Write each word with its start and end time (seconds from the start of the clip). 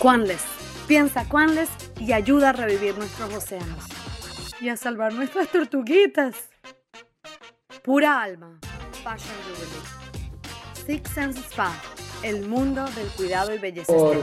Quanless. 0.00 0.42
Piensa 0.88 1.24
Quanless 1.28 1.68
y 1.98 2.12
ayuda 2.12 2.50
a 2.50 2.52
revivir 2.52 2.96
nuestros 2.96 3.32
océanos. 3.34 3.84
Y 4.60 4.68
a 4.68 4.76
salvar 4.76 5.12
nuestras 5.12 5.48
tortuguitas. 5.48 6.34
Pura 7.82 8.22
alma. 8.22 8.58
Fashion 9.04 9.36
Jewelry. 9.46 10.86
Six 10.86 11.10
Sense 11.10 11.40
Spa. 11.50 11.72
El 12.22 12.46
mundo 12.48 12.84
del 12.96 13.06
cuidado 13.16 13.54
y 13.54 13.58
belleza 13.58 13.92
Por... 13.92 14.16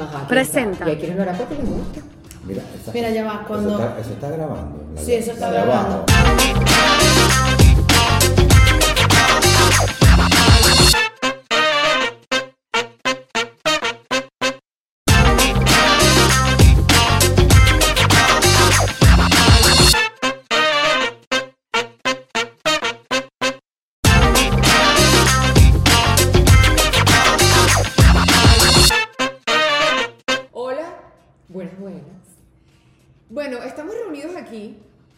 Ajá, 0.00 0.28
Presenta. 0.28 0.88
Y 0.88 0.92
aquí 0.94 1.06
no 1.08 1.22
era 1.22 1.32
porque 1.32 1.54
me 1.54 1.62
gusta. 1.70 2.00
Mira, 2.44 2.62
esa- 2.80 2.92
Mira, 2.92 3.10
ya 3.10 3.24
va, 3.24 3.44
cuando- 3.46 3.70
Eso 3.74 3.82
está, 3.82 4.00
eso 4.00 4.10
está 4.12 4.30
grabando. 4.30 4.94
Sí, 5.02 5.14
eso 5.14 5.32
está 5.32 5.50
de 5.50 5.58
grabando. 5.58 6.04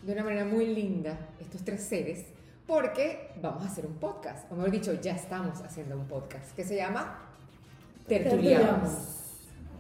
De 0.05 0.13
una 0.13 0.25
manera 0.25 0.45
muy 0.45 0.67
linda, 0.67 1.19
estos 1.41 1.65
tres 1.65 1.83
seres, 1.83 2.25
porque 2.67 3.31
vamos 3.41 3.65
a 3.65 3.67
hacer 3.67 3.87
un 3.87 3.95
podcast, 3.95 4.51
o 4.51 4.55
mejor 4.55 4.71
dicho, 4.71 4.93
ya 4.95 5.13
estamos 5.13 5.61
haciendo 5.63 5.97
un 5.97 6.07
podcast 6.07 6.55
que 6.55 6.65
se 6.65 6.77
llama 6.77 7.19
Tertuliamos. 8.07 9.11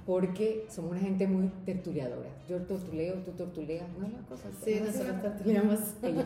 Porque 0.07 0.67
somos 0.69 0.91
una 0.91 1.01
gente 1.01 1.27
muy 1.27 1.51
tertuliadora. 1.65 2.29
Yo 2.47 2.61
tortuleo, 2.63 3.15
tú 3.23 3.31
tortuleas, 3.33 3.87
¿no 3.99 4.07
es 4.07 4.13
cosa? 4.29 4.51
Sí, 4.63 4.79
¿No 4.79 4.87
es 4.87 4.97
nosotros 4.97 5.23
tertuliamos. 5.23 5.81
Ellos. 6.03 6.25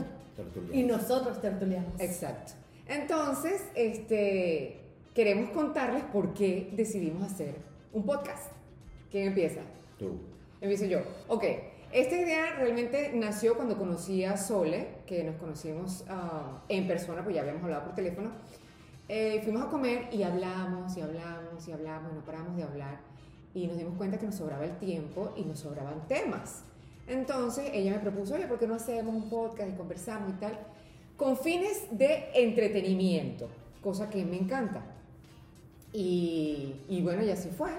Y 0.72 0.82
nosotros 0.82 1.40
tertuliamos. 1.40 2.00
Exacto. 2.00 2.54
Entonces, 2.88 3.62
este, 3.76 4.80
queremos 5.14 5.50
contarles 5.50 6.02
por 6.04 6.34
qué 6.34 6.70
decidimos 6.72 7.22
hacer 7.22 7.54
un 7.92 8.04
podcast. 8.04 8.52
¿Quién 9.12 9.28
empieza? 9.28 9.60
Tú. 9.96 10.18
Empiezo 10.60 10.86
yo. 10.86 10.98
Ok, 11.28 11.44
esta 11.92 12.16
idea 12.16 12.54
realmente 12.56 13.12
nació 13.14 13.56
cuando 13.56 13.78
conocí 13.78 14.24
a 14.24 14.36
Sole, 14.36 14.88
que 15.06 15.24
nos 15.24 15.36
conocimos 15.36 16.04
ah, 16.08 16.62
en 16.68 16.86
persona, 16.86 17.22
pues 17.22 17.34
ya 17.34 17.42
habíamos 17.42 17.62
hablado 17.62 17.84
por 17.84 17.94
teléfono. 17.94 18.30
Eh, 19.08 19.40
fuimos 19.42 19.62
a 19.62 19.70
comer 19.70 20.08
y 20.12 20.22
hablamos 20.22 20.94
y 20.96 21.00
hablamos 21.00 21.66
y 21.66 21.72
hablamos 21.72 22.12
no 22.12 22.20
paramos 22.20 22.56
de 22.56 22.64
hablar. 22.64 23.00
Y 23.54 23.66
nos 23.66 23.78
dimos 23.78 23.96
cuenta 23.96 24.18
que 24.18 24.26
nos 24.26 24.34
sobraba 24.34 24.64
el 24.64 24.76
tiempo 24.78 25.32
y 25.36 25.44
nos 25.44 25.60
sobraban 25.60 26.06
temas. 26.06 26.62
Entonces 27.06 27.70
ella 27.72 27.92
me 27.92 27.98
propuso, 28.00 28.34
oye, 28.34 28.46
¿por 28.46 28.58
qué 28.58 28.66
no 28.66 28.74
hacemos 28.74 29.14
un 29.14 29.30
podcast 29.30 29.70
y 29.70 29.76
conversamos 29.76 30.30
y 30.30 30.32
tal? 30.34 30.58
Con 31.16 31.38
fines 31.38 31.86
de 31.90 32.28
entretenimiento, 32.34 33.48
cosa 33.82 34.10
que 34.10 34.24
me 34.26 34.36
encanta. 34.36 34.82
Y, 35.92 36.82
y 36.86 37.00
bueno, 37.00 37.24
y 37.24 37.30
así 37.30 37.48
fue. 37.48 37.70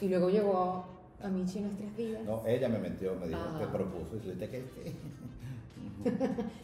Y 0.00 0.08
luego 0.08 0.30
llegó 0.30 0.91
a 1.22 1.28
Michi 1.28 1.58
en 1.58 1.64
nuestras 1.64 1.96
vidas. 1.96 2.24
No, 2.24 2.42
ella 2.46 2.68
me 2.68 2.78
mentió, 2.78 3.14
me 3.16 3.28
dijo 3.28 3.40
Ah. 3.42 3.58
que 3.60 3.66
propuso. 3.66 4.16
Y 4.16 4.18
tú 4.20 4.30
dijiste 4.32 4.48
que 4.48 4.60
sí. 4.60 4.96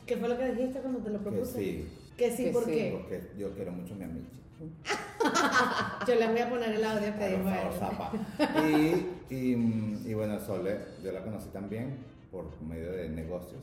¿Qué 0.07 0.17
fue 0.17 0.29
lo 0.29 0.37
que 0.39 0.53
dijiste 0.55 0.81
cuando 0.81 1.01
te 1.01 1.11
lo 1.11 1.19
Que 1.19 1.31
propuse? 1.31 1.59
sí. 1.59 1.89
Que 2.17 2.31
sí, 2.31 2.45
Que 2.47 2.51
¿por 2.51 2.65
sí. 2.65 2.71
qué? 2.73 2.91
Porque 2.99 3.23
yo 3.39 3.53
quiero 3.55 3.73
mucho 3.73 3.95
a 3.95 3.97
mi 3.99 4.05
amiga. 4.05 4.27
Yo 6.07 6.15
les 6.17 6.29
voy 6.31 6.39
a 6.41 6.51
poner 6.51 6.73
el 6.75 6.85
audio 6.85 7.13
que 7.17 7.37
Por 7.37 7.45
dijo. 7.45 8.67
Y, 9.31 9.35
y, 9.35 10.03
y 10.11 10.15
bueno, 10.15 10.41
Sole, 10.41 10.79
yo 11.05 11.13
la 11.13 11.23
conocí 11.23 11.49
también 11.51 11.97
por 12.33 12.45
medio 12.63 12.91
de 12.93 13.09
negocios. 13.09 13.63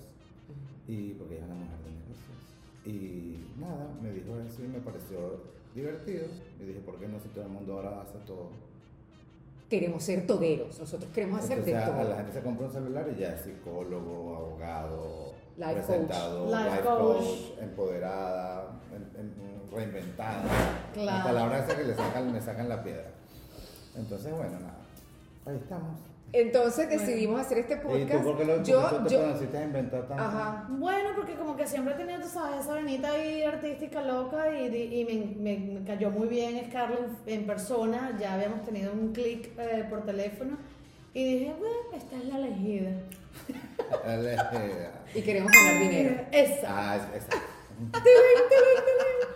Y 0.88 1.12
porque 1.14 1.36
ella 1.36 1.44
es 1.46 1.52
una 1.52 1.60
mujer 1.60 1.78
de 1.84 1.92
negocios. 1.92 2.38
Y 2.86 3.60
nada, 3.60 3.90
me 4.02 4.12
dijo 4.14 4.40
eso 4.40 4.64
y 4.64 4.68
me 4.70 4.80
pareció 4.80 5.42
divertido. 5.74 6.28
Y 6.62 6.64
dije, 6.66 6.80
¿por 6.80 6.98
qué 6.98 7.08
no 7.10 7.20
si 7.20 7.28
todo 7.30 7.44
el 7.46 7.52
mundo 7.52 7.74
ahora 7.74 8.02
hace 8.02 8.18
todo? 8.26 8.52
Queremos 9.70 10.04
ser 10.04 10.28
toderos, 10.28 10.80
nosotros 10.80 11.10
queremos 11.14 11.40
hacer 11.40 11.58
Entonces, 11.58 11.74
de 11.74 11.80
a, 11.82 11.86
a 11.86 11.90
la 12.04 12.04
todo. 12.10 12.16
gente 12.18 12.32
se 12.34 12.42
compra 12.42 12.68
un 12.68 12.72
celular 12.74 13.08
y 13.16 13.20
ya 13.20 13.34
es 13.34 13.42
psicólogo, 13.42 14.36
abogado, 14.36 15.34
Life 15.58 15.74
coach. 15.74 15.86
presentador, 15.86 16.48
Life 16.50 16.70
life, 16.70 16.82
coach. 16.84 17.18
coach. 17.18 17.60
empoderada, 17.62 18.72
en- 18.94 19.20
en- 19.20 19.72
reinventada. 19.72 20.44
Claro. 20.94 21.18
La 21.18 21.24
palabra 21.24 21.60
esa 21.66 21.76
que 21.76 21.84
le 21.84 21.96
sacan, 21.96 22.32
me 22.32 22.40
sacan 22.42 22.70
la 22.70 22.84
piedra. 22.84 23.10
Entonces, 23.96 24.32
bueno, 24.34 24.60
nada. 24.60 24.78
Ahí 25.46 25.56
estamos. 25.56 26.00
Entonces 26.34 26.90
decidimos 26.90 27.40
hacer 27.40 27.60
este 27.60 27.76
¿Y 27.76 27.78
tú 27.78 27.84
podcast. 27.88 28.24
por 28.26 28.38
qué 28.38 28.46
lo, 28.46 28.56
por 28.58 28.64
yo, 28.66 28.90
qué 28.90 29.10
te 29.10 29.16
yo, 29.16 29.22
conociste 29.22 29.58
a 29.58 29.64
inventar 29.64 30.08
tanto? 30.08 30.22
ajá. 30.24 30.66
Bueno, 30.70 31.10
porque 31.16 31.34
como 31.36 31.56
que 31.56 31.66
siempre 31.66 31.94
he 31.94 31.98
tenido, 31.98 32.20
tú 32.22 32.28
sabes, 32.28 32.60
esa 32.66 32.74
venita 32.74 33.10
ahí 33.12 33.42
artística 33.44 34.02
loca 34.02 34.50
y, 34.60 34.68
di- 34.70 35.00
y 35.00 35.06
me, 35.06 35.36
me- 35.58 35.80
me 35.80 35.86
cayó 35.86 36.12
muy 36.12 36.28
bien 36.28 36.62
Scarlett 36.70 37.10
en, 37.26 37.46
persona, 37.46 38.18
ya 38.20 38.34
habíamos 38.34 38.64
tenido 38.66 38.92
un 38.92 39.14
clic 39.14 39.52
eh, 39.58 39.86
por 39.90 40.04
teléfono 40.06 40.58
y 41.14 41.24
dije, 41.40 41.54
bueno, 41.58 41.76
esta 41.96 42.18
es 42.18 42.26
la 42.26 42.38
elegida. 42.40 42.92
Y 45.16 45.22
queremos 45.22 45.52
ganar 45.52 45.80
dinero. 45.82 46.22
Esa. 46.32 46.68
ah, 46.92 46.96
es, 47.16 47.24
es- 47.24 47.30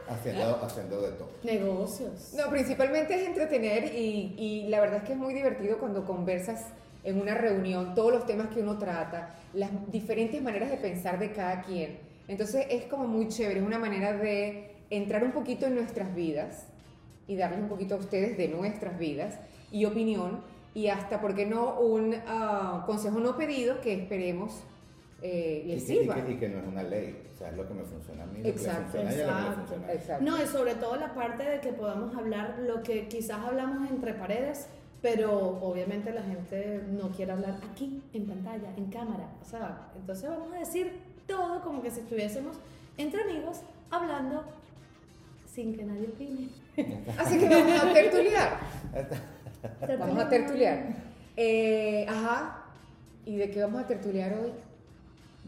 haciendo, 0.08 0.64
haciendo 0.64 1.02
de 1.02 1.12
todo. 1.12 1.30
Negocios. 1.44 2.34
No, 2.36 2.50
principalmente 2.50 3.16
es 3.16 3.28
entretener 3.28 3.94
y, 3.96 4.36
y 4.38 4.68
la 4.70 4.82
verdad 4.82 4.98
es 4.98 5.04
que 5.04 5.14
es 5.14 5.18
muy 5.18 5.34
divertido 5.34 5.78
cuando 5.78 6.06
conversas 6.06 6.68
en 7.04 7.22
una 7.22 7.34
reunión 7.34 7.96
todos 7.96 8.12
los 8.12 8.26
temas 8.26 8.50
que 8.50 8.62
uno 8.62 8.78
trata, 8.78 9.36
las 9.54 9.70
diferentes 9.92 10.42
maneras 10.42 10.70
de 10.70 10.78
pensar 10.78 11.20
de 11.20 11.32
cada 11.32 11.62
quien. 11.62 12.00
Entonces 12.28 12.66
es 12.70 12.84
como 12.86 13.08
muy 13.08 13.28
chévere, 13.28 13.60
es 13.60 13.66
una 13.66 13.80
manera 13.80 14.14
de 14.14 14.76
entrar 14.90 15.24
un 15.24 15.32
poquito 15.32 15.66
en 15.66 15.76
nuestras 15.76 16.14
vidas 16.14 16.66
y 17.28 17.36
darles 17.36 17.60
un 17.60 17.70
poquito 17.70 17.96
a 17.96 17.98
ustedes 17.98 18.38
de 18.38 18.48
nuestras 18.48 18.98
vidas 18.98 19.40
y 19.72 19.86
opinión 19.86 20.42
y 20.74 20.88
hasta, 20.88 21.22
¿por 21.22 21.36
qué 21.36 21.46
no?, 21.46 21.80
un 21.80 22.16
ah, 22.28 22.84
consejo 22.86 23.20
no 23.20 23.38
pedido 23.38 23.82
que 23.82 23.94
esperemos 23.94 24.64
eh, 25.22 25.64
Y 25.66 25.68
les 25.70 25.84
que, 25.84 25.94
y, 25.94 25.98
sirva. 26.00 26.16
que, 26.16 26.32
y 26.32 26.36
que 26.38 26.50
no 26.50 26.60
es 26.60 26.68
una 26.68 26.84
ley. 26.84 27.24
O 27.34 27.38
sea, 27.38 27.50
es 27.50 27.58
lo 27.58 27.68
que 27.68 27.74
me 27.74 27.84
funciona 27.84 28.24
a 28.24 28.26
mí, 28.28 28.38
lo 28.38 28.44
que 28.44 28.44
le 28.44 28.50
Exacto, 28.50 28.82
funciona 28.84 29.10
a 29.10 29.14
ella, 29.14 29.26
lo 29.26 29.28
que 29.28 29.34
le 29.34 29.40
exacto, 29.40 29.60
funciona 29.60 29.88
a 29.88 29.92
ella. 29.92 30.02
Exacto. 30.02 30.26
No, 30.26 30.44
y 30.44 30.48
sobre 30.48 30.76
todo 30.76 30.96
la 30.98 31.14
parte 31.14 31.44
de 31.44 31.60
que 31.60 31.74
podamos 31.74 32.16
hablar 32.16 32.60
lo 32.68 32.84
que 32.84 33.08
quizás 33.08 33.40
hablamos 33.46 33.90
entre 33.90 34.14
paredes, 34.14 34.68
pero 35.02 35.60
obviamente 35.62 36.12
la 36.12 36.24
gente 36.24 36.82
no 36.92 37.10
quiere 37.12 37.32
hablar 37.32 37.56
aquí, 37.72 38.02
en 38.14 38.26
pantalla, 38.28 38.70
en 38.76 38.86
cámara. 38.88 39.30
O 39.42 39.46
sea, 39.46 39.90
entonces 39.96 40.30
vamos 40.30 40.54
a 40.54 40.60
decir 40.60 40.92
todo 41.28 41.62
como 41.62 41.82
que 41.82 41.92
si 41.92 42.02
estuviésemos 42.02 42.58
entre 42.98 43.22
amigos 43.22 43.62
hablando 43.92 44.44
sin 45.46 45.76
que 45.76 45.84
nadie 45.86 46.08
opine. 46.08 46.50
Así 47.18 47.40
que 47.40 47.48
vamos 47.50 47.84
a 47.84 47.94
tertuliar. 47.94 48.60
Vamos 50.00 50.18
a 50.18 50.30
tertuliar. 50.30 50.86
Eh, 51.36 52.06
ajá. 52.08 52.64
¿Y 53.26 53.36
de 53.36 53.52
qué 53.52 53.62
vamos 53.62 53.82
a 53.82 53.88
tertuliar 53.88 54.34
hoy? 54.34 54.52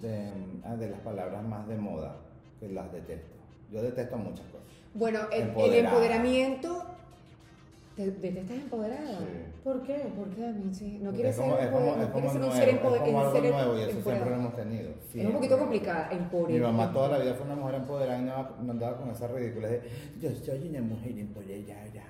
De, 0.01 0.31
ah, 0.63 0.75
de 0.75 0.89
las 0.89 0.99
palabras 1.01 1.43
más 1.43 1.67
de 1.67 1.77
moda, 1.77 2.15
que 2.59 2.69
las 2.69 2.91
detesto. 2.91 3.35
Yo 3.71 3.81
detesto 3.81 4.17
muchas 4.17 4.45
cosas. 4.47 4.67
Bueno, 4.93 5.19
el, 5.31 5.41
el 5.41 5.47
Empoderada. 5.49 5.89
empoderamiento. 5.89 6.85
¿Te, 7.95 8.09
¿Detestas 8.09 8.55
empoderada? 8.57 9.17
Sí. 9.19 9.25
¿Por 9.65 9.83
qué? 9.83 9.95
¿Por 10.17 10.29
qué 10.29 10.45
a 10.47 10.51
mí 10.51 10.73
sí? 10.73 10.97
No 10.99 11.11
Porque 11.11 11.15
quieres 11.17 11.37
es 11.37 11.43
ser, 11.45 11.53
es 11.59 11.65
es 11.65 11.71
no 11.71 12.11
quieres 12.13 12.31
ser 12.31 12.41
un 12.41 12.51
ser 12.53 12.69
es 12.69 12.75
empoder- 12.75 12.99
como 12.99 13.17
un 13.17 13.25
algo 13.25 13.31
ser 13.33 13.51
nuevo 13.51 13.77
y 13.77 13.81
eso 13.81 13.91
siempre 13.91 14.13
empoderado. 14.13 14.29
lo 14.29 14.35
hemos 14.37 14.55
tenido. 14.55 14.89
Es 15.13 15.25
un 15.25 15.33
poquito 15.33 15.57
complicada, 15.59 16.09
empoderar. 16.11 16.51
Mi 16.51 16.59
mamá 16.77 16.93
toda 16.93 17.07
la 17.09 17.17
vida 17.19 17.33
fue 17.35 17.45
una 17.45 17.55
mujer 17.55 17.75
empoderada 17.75 18.19
y 18.19 18.23
no 18.23 18.49
no 18.63 18.71
andaba 18.71 18.97
con 18.97 19.09
esa 19.11 19.27
ridícula 19.27 19.67
de 19.67 19.81
yo 20.21 20.29
soy 20.31 20.67
una 20.69 20.81
mujer 20.81 21.17
empoderada, 21.17 22.03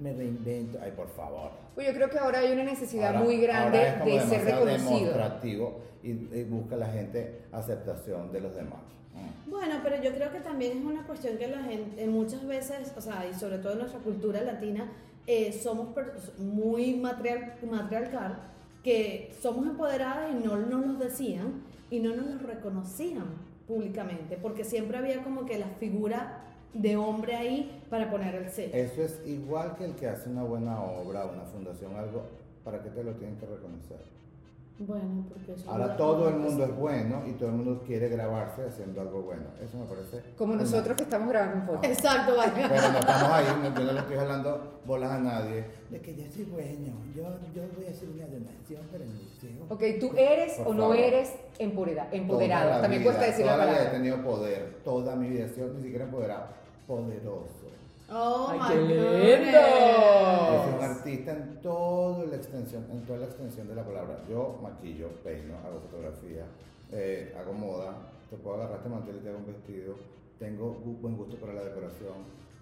me 0.00 0.12
reinvento. 0.12 0.78
Ay, 0.80 0.92
por 0.92 1.08
favor. 1.08 1.50
Pues 1.74 1.88
yo 1.88 1.92
creo 1.92 2.08
que 2.08 2.18
ahora 2.18 2.38
hay 2.38 2.52
una 2.52 2.62
necesidad 2.64 3.08
Ahora- 3.08 3.20
muy 3.24 3.36
grande 3.38 3.88
es 3.88 4.04
de 4.30 4.36
ser 4.36 4.44
reconocido. 4.44 4.98
demostrativo 5.00 5.80
y, 6.10 6.38
y 6.38 6.44
busca 6.44 6.76
la 6.76 6.86
gente 6.86 7.42
aceptación 7.52 8.32
de 8.32 8.40
los 8.40 8.54
demás. 8.54 8.80
Mm. 9.14 9.50
Bueno, 9.50 9.74
pero 9.82 10.02
yo 10.02 10.12
creo 10.12 10.30
que 10.30 10.40
también 10.40 10.78
es 10.78 10.84
una 10.84 11.06
cuestión 11.06 11.36
que 11.38 11.48
la 11.48 11.62
gente 11.62 12.02
eh, 12.02 12.06
muchas 12.06 12.46
veces, 12.46 12.92
o 12.96 13.00
sea, 13.00 13.26
y 13.28 13.34
sobre 13.34 13.58
todo 13.58 13.72
en 13.72 13.78
nuestra 13.80 14.00
cultura 14.00 14.40
latina, 14.42 14.90
eh, 15.26 15.52
somos 15.52 15.88
muy 16.38 16.94
matriar- 17.00 17.60
matriarcal, 17.62 18.38
que 18.82 19.32
somos 19.40 19.66
empoderadas 19.66 20.30
y 20.32 20.44
no 20.46 20.56
nos 20.56 20.86
lo 20.86 20.94
decían 20.98 21.62
y 21.90 21.98
no 22.00 22.14
nos 22.14 22.26
lo 22.26 22.38
reconocían 22.46 23.26
públicamente, 23.66 24.38
porque 24.40 24.62
siempre 24.64 24.96
había 24.98 25.24
como 25.24 25.44
que 25.46 25.58
la 25.58 25.66
figura 25.80 26.42
de 26.72 26.96
hombre 26.96 27.34
ahí 27.34 27.82
para 27.90 28.10
poner 28.10 28.34
el 28.36 28.50
sello. 28.50 28.74
Eso 28.74 29.02
es 29.02 29.20
igual 29.26 29.76
que 29.76 29.86
el 29.86 29.94
que 29.96 30.06
hace 30.08 30.28
una 30.28 30.44
buena 30.44 30.80
obra, 30.80 31.24
una 31.26 31.42
fundación, 31.44 31.96
algo, 31.96 32.22
¿para 32.62 32.82
qué 32.82 32.90
te 32.90 33.02
lo 33.02 33.12
tienen 33.14 33.36
que 33.38 33.46
reconocer? 33.46 33.98
Bueno, 34.78 35.24
porque 35.30 35.52
eso 35.52 35.70
Ahora 35.70 35.96
todo 35.96 36.28
el 36.28 36.36
mundo 36.36 36.64
es 36.64 36.76
bueno 36.76 37.22
y 37.26 37.32
todo 37.32 37.48
el 37.48 37.54
mundo 37.54 37.82
quiere 37.86 38.10
grabarse 38.10 38.62
haciendo 38.66 39.00
algo 39.00 39.22
bueno. 39.22 39.44
Eso 39.64 39.78
me 39.78 39.86
parece. 39.86 40.34
Como 40.36 40.52
una- 40.52 40.62
nosotros 40.64 40.96
que 40.98 41.04
estamos 41.04 41.28
grabando 41.30 41.60
un 41.62 41.66
podcast. 41.66 41.84
Exacto, 41.94 42.36
vale. 42.36 42.52
Pero 42.54 42.92
no 42.92 42.98
estamos 42.98 43.30
ahí, 43.32 43.44
no, 43.62 43.74
yo 43.74 43.84
no 43.86 43.92
le 43.92 44.00
estoy 44.00 44.16
jalando 44.16 44.80
bolas 44.84 45.10
a 45.12 45.18
nadie. 45.18 45.64
De 45.90 46.00
que 46.00 46.14
yo 46.14 46.24
soy 46.30 46.44
bueno, 46.44 46.92
yo, 47.14 47.22
yo 47.54 47.62
voy 47.74 47.86
a 47.86 47.90
hacer 47.90 48.08
una 48.10 48.26
donación 48.26 48.82
para 48.92 49.04
el 49.04 49.10
museo. 49.10 49.64
Ok, 49.70 49.82
¿tú 49.98 50.10
eres 50.14 50.52
Por 50.58 50.66
o 50.68 50.74
no 50.74 50.92
eres? 50.94 51.30
Toda 51.30 52.08
Empoderado. 52.12 52.70
la 52.70 52.80
También 52.82 53.00
vida, 53.02 53.12
cuesta 53.12 53.30
decir 53.30 53.46
la 53.46 53.52
toda 53.52 53.64
vida 53.64 53.72
he 53.74 53.76
palabra. 53.78 53.98
tenido 53.98 54.22
poder, 54.22 54.76
toda 54.84 55.16
mi 55.16 55.28
vida 55.30 55.46
he 55.46 55.48
sido 55.48 55.68
ni 55.72 55.82
siquiera 55.84 56.04
empoderado, 56.04 56.48
poderoso. 56.86 57.66
Oh 58.08 58.48
Ay, 58.50 58.58
my 58.60 58.68
qué 58.68 58.80
lindo. 58.82 59.58
Soy 60.62 60.74
un 60.78 60.84
artista 60.84 61.32
en 61.32 61.60
toda 61.60 62.24
la 62.26 62.36
extensión, 62.36 62.86
en 62.90 63.00
toda 63.04 63.18
la 63.18 63.26
extensión 63.26 63.68
de 63.68 63.74
la 63.74 63.84
palabra. 63.84 64.18
Yo 64.28 64.58
maquillo, 64.62 65.08
peino, 65.24 65.54
hago 65.66 65.80
fotografía, 65.80 66.44
eh, 66.92 67.34
hago 67.38 67.52
moda, 67.52 67.94
te 68.30 68.36
puedo 68.36 68.56
agarrar 68.56 68.76
este 68.78 68.88
mantel 68.88 69.16
y 69.16 69.20
te 69.20 69.28
hago 69.28 69.38
un 69.38 69.46
vestido, 69.46 69.94
tengo 70.38 70.70
buen 70.74 71.16
gusto 71.16 71.36
para 71.36 71.54
la 71.54 71.64
decoración, 71.64 72.14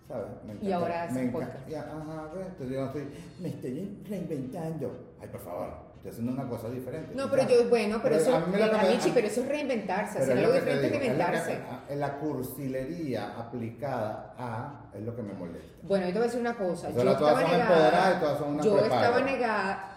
¿sabes? 0.08 0.29
Me 0.46 0.67
Y 0.67 0.73
ahora 0.73 1.02
haces 1.05 1.26
me 1.26 1.32
podcast. 1.32 1.69
ya, 1.69 1.81
ajá, 1.82 2.31
ves, 2.35 2.46
entonces 2.46 2.70
yo 2.75 2.81
no 2.81 2.87
estoy, 2.87 3.08
me 3.41 3.49
estoy 3.49 3.99
reinventando. 4.08 4.91
Ay, 5.20 5.29
por 5.29 5.41
favor, 5.41 5.69
estoy 6.04 6.10
haciendo 6.10 6.32
una 6.42 6.50
cosa 6.50 6.68
diferente. 6.68 7.14
No, 7.14 7.30
pero 7.30 7.48
yo, 7.48 7.68
bueno, 7.70 7.98
pero, 8.02 8.16
eso, 8.16 8.36
a 8.36 8.40
mí 8.40 8.52
que 8.56 8.62
eh, 8.62 8.70
Amici, 8.78 9.10
pero 9.14 9.26
eso 9.26 9.40
es 9.40 9.48
reinventarse, 9.48 10.18
pero 10.18 10.24
hacer 10.32 10.38
algo 10.38 10.52
que 10.52 10.58
diferente 10.60 10.86
digo, 10.88 10.92
que- 11.00 11.06
reinventarse. 11.08 11.52
a- 11.90 11.94
la 11.94 12.18
cursilería 12.18 13.38
aplicada 13.38 14.34
a 14.38 14.80
es 14.92 15.02
lo 15.02 15.16
que 15.16 15.22
me 15.22 15.32
molesta. 15.32 15.72
Bueno, 15.82 16.06
yo 16.06 16.12
te 16.12 16.18
voy 16.18 16.22
a 16.22 16.26
decir 16.26 16.40
una 16.40 16.54
cosa. 16.54 16.88
O 16.88 16.92
sea, 16.92 17.04
yo 17.04 17.10
estaba 17.10 17.42
negada. 17.42 18.20
todas 18.20 18.38
son 18.38 18.48
una 18.54 18.62
Yo 18.62 18.76
prepaga. 18.78 19.02
estaba 19.06 19.20
negada. 19.24 19.90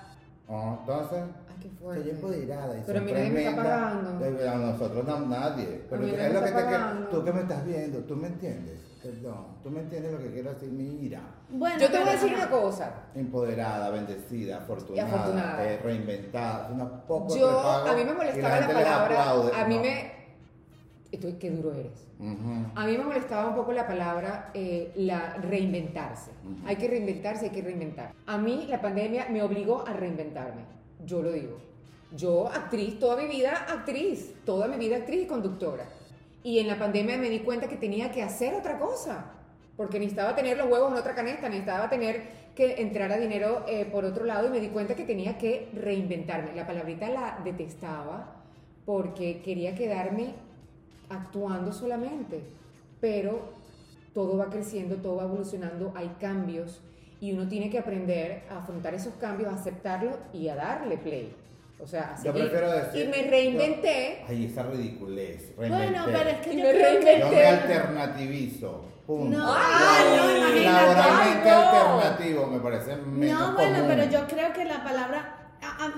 Entonces, 0.48 1.24
qué 1.62 1.70
fuerte. 1.70 2.10
y 2.10 2.14
Pero 2.14 2.28
a 2.28 3.02
soy 3.02 3.02
mí 3.06 3.12
nadie 3.12 3.30
me 3.32 3.44
está 3.48 3.56
pagando. 3.64 4.26
A 4.52 4.56
nosotros 4.56 5.06
no, 5.06 5.20
nadie. 5.28 5.82
Pero 5.90 6.06
es 6.06 6.12
me 6.14 6.30
lo 6.30 6.40
que 6.44 6.52
te 6.52 6.58
que- 6.68 7.06
tú 7.12 7.24
que 7.24 7.32
me 7.34 7.42
estás 7.42 7.66
viendo, 7.66 8.00
tú 8.00 8.16
me 8.16 8.28
entiendes. 8.28 8.80
Perdón, 9.04 9.46
tú 9.64 9.70
me 9.70 9.80
entiendes 9.82 10.12
lo 10.12 10.18
que 10.20 10.32
quiero 10.32 10.54
decir, 10.54 10.70
mira. 10.72 11.22
Bueno, 11.50 11.80
Yo 11.80 11.90
te 11.90 12.00
voy 12.00 12.10
a 12.10 12.12
decir 12.14 12.34
una 12.34 12.50
cosa. 12.50 12.92
Empoderada, 13.16 13.90
bendecida, 13.92 14.58
afortunada, 14.58 15.08
afortunada. 15.08 15.72
eh, 15.72 15.80
reinventada, 15.84 16.70
una 16.74 16.90
poco 17.04 17.38
Yo, 17.38 17.48
prepago 17.48 17.90
a 17.90 17.96
mí 17.96 18.04
me 18.04 18.14
molestaba 18.14 18.60
la, 18.60 18.68
les 18.68 18.76
palabra. 18.76 19.06
aplaude. 19.06 19.52
A 19.56 19.68
mí 19.68 19.76
No. 19.76 19.82
me. 19.82 20.18
Estoy, 21.10 21.34
qué 21.34 21.50
duro 21.52 21.74
eres. 21.74 22.06
Ujú. 22.20 22.66
A 22.76 22.86
mí 22.86 22.98
me 22.98 23.04
molestaba 23.06 23.48
un 23.48 23.56
poco 23.56 23.72
la 23.72 23.88
palabra 23.88 24.50
eh, 24.54 24.92
la 24.96 25.36
reinventarse. 25.36 26.32
Ujú. 26.44 26.68
Hay 26.68 26.76
que 26.76 26.88
reinventarse, 26.90 27.46
hay 27.46 27.52
que 27.52 27.62
reinventar. 27.62 28.12
A 28.26 28.38
mí 28.38 28.68
la 28.70 28.82
pandemia 28.82 29.28
me 29.30 29.42
obligó 29.42 29.88
a 29.88 29.94
reinventarme. 29.94 30.64
Yo 31.06 31.22
lo 31.22 31.32
digo. 31.32 31.58
Yo, 32.16 32.48
actriz, 32.48 33.00
toda 33.00 33.18
mi 33.18 33.28
vida 33.28 33.66
actriz, 33.70 34.34
toda 34.46 34.68
mi 34.68 34.78
vida 34.78 34.98
actriz 34.98 35.24
y 35.24 35.28
conductora. 35.28 35.86
Y 36.44 36.60
en 36.60 36.68
la 36.68 36.80
pandemia 36.80 37.18
me 37.18 37.30
di 37.30 37.40
cuenta 37.40 37.68
que 37.68 37.76
tenía 37.76 38.12
que 38.12 38.24
hacer 38.24 38.54
otra 38.54 38.80
cosa. 38.80 39.34
Porque 39.76 40.00
necesitaba 40.00 40.36
tener 40.36 40.58
los 40.58 40.72
huevos 40.72 40.92
en 40.92 40.98
otra 40.98 41.14
canasta, 41.14 41.50
necesitaba 41.50 41.90
tener 41.90 42.48
que 42.56 42.82
entrar 42.82 43.12
a 43.12 43.18
dinero 43.18 43.64
eh, 43.68 43.86
por 43.86 44.06
otro 44.06 44.26
lado 44.26 44.48
y 44.48 44.50
me 44.50 44.60
di 44.60 44.70
cuenta 44.70 44.96
que 44.96 45.04
tenía 45.04 45.38
que 45.38 45.70
reinventarme. 45.74 46.56
La 46.56 46.66
palabrita 46.66 47.10
la 47.10 47.40
detestaba 47.44 48.34
porque 48.86 49.42
quería 49.44 49.76
quedarme 49.76 50.34
actuando 51.10 51.72
solamente, 51.72 52.42
pero 53.00 53.54
todo 54.14 54.38
va 54.38 54.50
creciendo, 54.50 54.96
todo 54.96 55.18
va 55.18 55.24
evolucionando, 55.26 55.92
hay 55.96 56.16
cambios 56.20 56.82
y 57.20 57.32
uno 57.34 57.48
tiene 57.48 57.70
que 57.70 57.80
aprender 57.80 58.44
a 58.50 58.60
afrontar 58.60 58.94
esos 58.94 59.14
cambios, 59.16 59.52
a 59.52 59.56
aceptarlos 59.56 60.16
y 60.34 60.48
a 60.50 60.56
darle 60.56 60.98
play. 60.98 61.34
O 61.80 61.86
sea, 61.86 62.16
a 62.20 62.24
Yo 62.24 62.34
prefiero 62.34 62.72
decir. 62.72 63.06
Y 63.06 63.08
me 63.08 63.30
reinventé. 63.30 64.18
yo- 64.22 64.26
ay, 64.30 64.46
esa 64.46 64.64
ridiculez. 64.64 65.56
Bueno, 65.56 65.78
reinventé. 65.78 66.12
pero 66.12 66.30
es 66.30 66.38
que 66.40 66.54
Y 66.54 66.58
yo 66.58 66.64
me 66.64 66.74
reinventé. 66.74 67.20
Yo 67.20 67.30
me 67.30 67.46
alternativizo. 67.46 68.86
Punto. 69.06 69.38
No, 69.38 69.54
Ay, 69.56 70.18
no, 70.18 70.38
imagínate. 70.38 70.64
Laboralmente 70.66 71.50
no. 71.50 71.58
alternativo 71.70 72.48
me 72.48 72.60
parece 72.60 72.96
menos 72.98 73.40
No, 73.40 73.54
bueno, 73.56 73.74
común. 73.76 73.88
pero 73.88 74.04
yo 74.12 74.28
creo 74.28 74.52
que 74.54 74.66
la 74.66 74.84
palabra, 74.84 75.34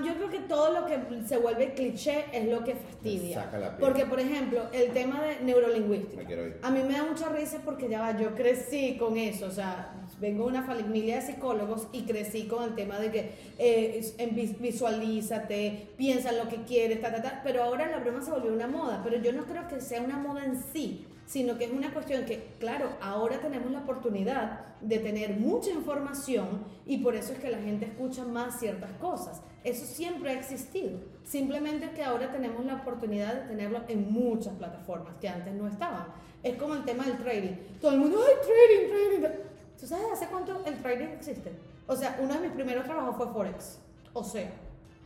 yo 0.04 0.14
creo 0.14 0.28
que 0.30 0.38
todo 0.40 0.80
lo 0.80 0.86
que 0.86 0.98
se 1.26 1.36
vuelve 1.38 1.74
cliché 1.74 2.26
es 2.32 2.46
lo 2.48 2.62
que 2.62 2.74
fastidia. 2.76 3.42
Saca 3.44 3.58
la. 3.58 3.76
Porque, 3.78 4.04
por 4.06 4.20
ejemplo, 4.20 4.62
el 4.72 4.92
tema 4.92 5.20
de 5.22 5.40
neurolingüística. 5.40 6.18
Me 6.18 6.24
quiero 6.24 6.46
ir. 6.46 6.60
A 6.62 6.70
mí 6.70 6.82
me 6.84 6.92
da 6.94 7.02
mucha 7.04 7.28
risa 7.30 7.58
porque 7.64 7.88
ya 7.88 8.00
va, 8.00 8.16
yo 8.16 8.32
crecí 8.36 8.96
con 8.96 9.16
eso, 9.16 9.46
o 9.46 9.50
sea, 9.50 9.92
vengo 10.20 10.44
de 10.44 10.50
una 10.50 10.62
familia 10.62 11.16
de 11.16 11.22
psicólogos 11.22 11.88
y 11.92 12.02
crecí 12.02 12.46
con 12.46 12.64
el 12.64 12.74
tema 12.74 12.98
de 12.98 13.10
que 13.10 13.32
eh, 13.58 14.56
visualízate, 14.60 15.88
piensa 15.96 16.30
en 16.30 16.38
lo 16.38 16.48
que 16.48 16.62
quieres, 16.62 17.00
ta, 17.00 17.10
ta, 17.10 17.22
ta, 17.22 17.40
pero 17.42 17.62
ahora 17.62 17.86
la 17.86 17.98
broma 17.98 18.22
se 18.22 18.30
volvió 18.30 18.52
una 18.52 18.66
moda, 18.66 19.00
pero 19.02 19.16
yo 19.16 19.32
no 19.32 19.44
creo 19.44 19.66
que 19.68 19.80
sea 19.80 20.02
una 20.02 20.18
moda 20.18 20.44
en 20.44 20.60
sí, 20.72 21.06
sino 21.26 21.56
que 21.56 21.64
es 21.64 21.70
una 21.70 21.92
cuestión 21.92 22.24
que, 22.24 22.54
claro, 22.58 22.90
ahora 23.00 23.40
tenemos 23.40 23.70
la 23.70 23.80
oportunidad 23.80 24.60
de 24.80 24.98
tener 24.98 25.36
mucha 25.36 25.70
información 25.70 26.64
y 26.86 26.98
por 26.98 27.14
eso 27.14 27.32
es 27.32 27.38
que 27.38 27.50
la 27.50 27.58
gente 27.58 27.86
escucha 27.86 28.24
más 28.24 28.58
ciertas 28.58 28.90
cosas. 28.94 29.40
Eso 29.62 29.86
siempre 29.86 30.30
ha 30.30 30.38
existido. 30.38 30.98
Simplemente 31.22 31.90
que 31.90 32.02
ahora 32.02 32.32
tenemos 32.32 32.64
la 32.64 32.76
oportunidad 32.76 33.34
de 33.34 33.48
tenerlo 33.48 33.82
en 33.88 34.12
muchas 34.12 34.54
plataformas 34.54 35.14
que 35.20 35.28
antes 35.28 35.54
no 35.54 35.68
estaban. 35.68 36.06
Es 36.42 36.56
como 36.56 36.74
el 36.74 36.84
tema 36.84 37.04
del 37.04 37.18
trading. 37.18 37.54
Todo 37.80 37.92
el 37.92 37.98
mundo, 37.98 38.18
¡ay, 38.26 38.34
trading, 38.42 39.20
trading! 39.20 39.49
¿Tú 39.80 39.86
sabes 39.86 40.04
hace 40.12 40.26
cuánto 40.26 40.62
el 40.66 40.76
trading 40.82 41.08
existe? 41.08 41.50
O 41.86 41.96
sea, 41.96 42.18
uno 42.20 42.34
de 42.34 42.40
mis 42.40 42.52
primeros 42.52 42.84
trabajos 42.84 43.16
fue 43.16 43.26
Forex. 43.32 43.78
O 44.12 44.22
sea, 44.22 44.50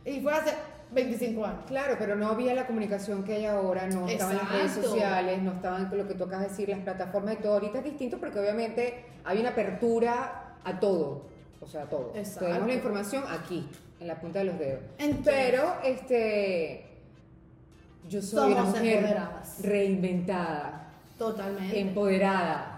y 0.03 0.19
fue 0.19 0.33
hace 0.33 0.53
25 0.91 1.45
años. 1.45 1.63
Claro, 1.67 1.95
pero 1.97 2.15
no 2.15 2.27
había 2.27 2.53
la 2.53 2.67
comunicación 2.67 3.23
que 3.23 3.33
hay 3.35 3.45
ahora, 3.45 3.87
no 3.87 4.07
estaban 4.07 4.37
las 4.37 4.51
redes 4.51 4.71
sociales, 4.73 5.41
no 5.41 5.53
estaban 5.53 5.89
lo 5.95 6.07
que 6.07 6.13
tú 6.13 6.25
acabas 6.25 6.43
de 6.45 6.49
decir, 6.49 6.69
las 6.69 6.79
plataformas 6.79 7.35
y 7.35 7.37
todo. 7.37 7.53
Ahorita 7.53 7.79
es 7.79 7.83
distinto 7.85 8.17
porque 8.19 8.39
obviamente 8.39 9.05
hay 9.23 9.39
una 9.39 9.49
apertura 9.49 10.57
a 10.63 10.79
todo, 10.79 11.23
o 11.61 11.67
sea, 11.67 11.83
a 11.83 11.85
todo. 11.85 12.11
Exacto. 12.15 12.45
Tenemos 12.45 12.67
la 12.67 12.73
información 12.73 13.23
aquí, 13.29 13.67
en 13.99 14.07
la 14.07 14.19
punta 14.19 14.39
de 14.39 14.45
los 14.45 14.59
dedos. 14.59 14.81
Entonces- 14.97 15.33
pero, 15.33 15.73
este, 15.83 16.85
yo 18.09 18.21
soy 18.21 18.51
una 18.53 18.63
mujer 18.63 18.97
empoderadas. 18.97 19.61
reinventada, 19.63 20.87
Totalmente. 21.17 21.79
empoderada, 21.79 22.74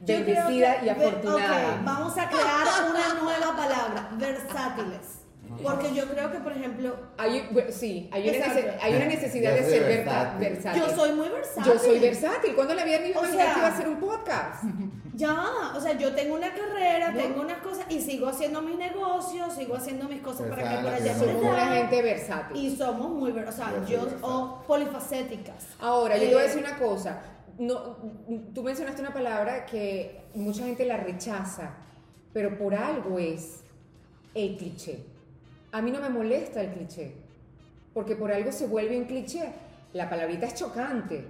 bendecida 0.00 0.80
que- 0.80 0.86
y 0.86 0.88
afortunada. 0.88 1.74
ok, 1.76 1.84
vamos 1.84 2.18
a 2.18 2.28
crear 2.28 2.66
una 2.90 3.22
nueva 3.22 3.56
palabra, 3.56 4.08
versátiles. 4.18 5.14
Porque 5.62 5.94
yo 5.94 6.04
creo 6.10 6.30
que, 6.30 6.38
por 6.40 6.52
ejemplo, 6.52 6.94
Hay, 7.16 7.48
bueno, 7.50 7.70
sí, 7.72 8.08
hay 8.12 8.28
una, 8.28 8.46
hay 8.82 8.94
una 8.96 9.06
necesidad 9.06 9.54
de 9.54 9.64
ser 9.64 9.82
versátil. 9.82 10.40
versátil. 10.40 10.82
yo 10.82 10.90
soy 10.94 11.12
muy 11.12 11.28
versátil. 11.30 11.72
Yo 11.72 11.78
soy 11.78 11.98
versátil. 11.98 12.54
¿Cuándo 12.54 12.74
la 12.74 12.84
vida 12.84 12.98
me 13.00 13.08
iba 13.08 13.22
a 13.22 13.66
hacer 13.68 13.88
un 13.88 13.96
podcast? 13.98 14.64
Ya, 15.18 15.34
o 15.74 15.80
sea, 15.80 15.94
yo 15.98 16.14
tengo 16.14 16.36
una 16.36 16.52
carrera, 16.54 17.10
No. 17.10 17.18
tengo 17.20 17.40
unas 17.40 17.58
cosas 17.58 17.86
y 17.88 18.00
sigo 18.00 18.28
haciendo 18.28 18.62
mis 18.62 18.78
negocios, 18.78 19.52
sigo 19.52 19.74
haciendo 19.74 20.04
mis 20.08 20.20
cosas 20.20 20.46
Pues 20.46 20.60
para 20.60 20.70
que 20.76 20.76
por 20.84 20.94
allá 20.94 21.18
somos. 21.18 21.42
Una 21.42 21.66
gente 21.74 22.02
versátil. 22.02 22.56
Y 22.56 22.76
somos 22.76 23.10
muy, 23.10 23.32
o 23.32 23.50
sea, 23.50 23.72
Yo 23.88 24.02
soy 24.02 24.10
yo, 24.20 24.26
o 24.28 24.62
polifacéticas. 24.64 25.66
Ahora, 25.80 26.16
yo 26.16 26.22
te 26.28 26.34
voy 26.34 26.36
a 26.36 26.44
Eh, 26.44 26.48
decir 26.48 26.64
una 26.64 26.78
cosa. 26.78 27.18
No, 27.58 27.96
tú 28.54 28.62
mencionaste 28.62 29.00
una 29.00 29.12
palabra 29.12 29.66
que 29.66 30.20
mucha 30.34 30.64
gente 30.64 30.84
la 30.84 30.96
rechaza, 30.96 31.74
pero 32.32 32.56
por 32.56 32.74
algo 32.74 33.18
es 33.18 33.62
el 34.34 34.56
cliché. 34.56 35.00
A 35.72 35.82
mí 35.82 35.90
no 35.90 36.00
me 36.00 36.08
molesta 36.08 36.60
el 36.60 36.70
cliché, 36.72 37.12
porque 37.92 38.14
por 38.14 38.30
algo 38.32 38.52
se 38.52 38.66
vuelve 38.66 38.96
un 38.96 39.06
cliché. 39.06 39.52
La 39.92 40.08
palabrita 40.08 40.46
es 40.46 40.54
chocante. 40.54 41.24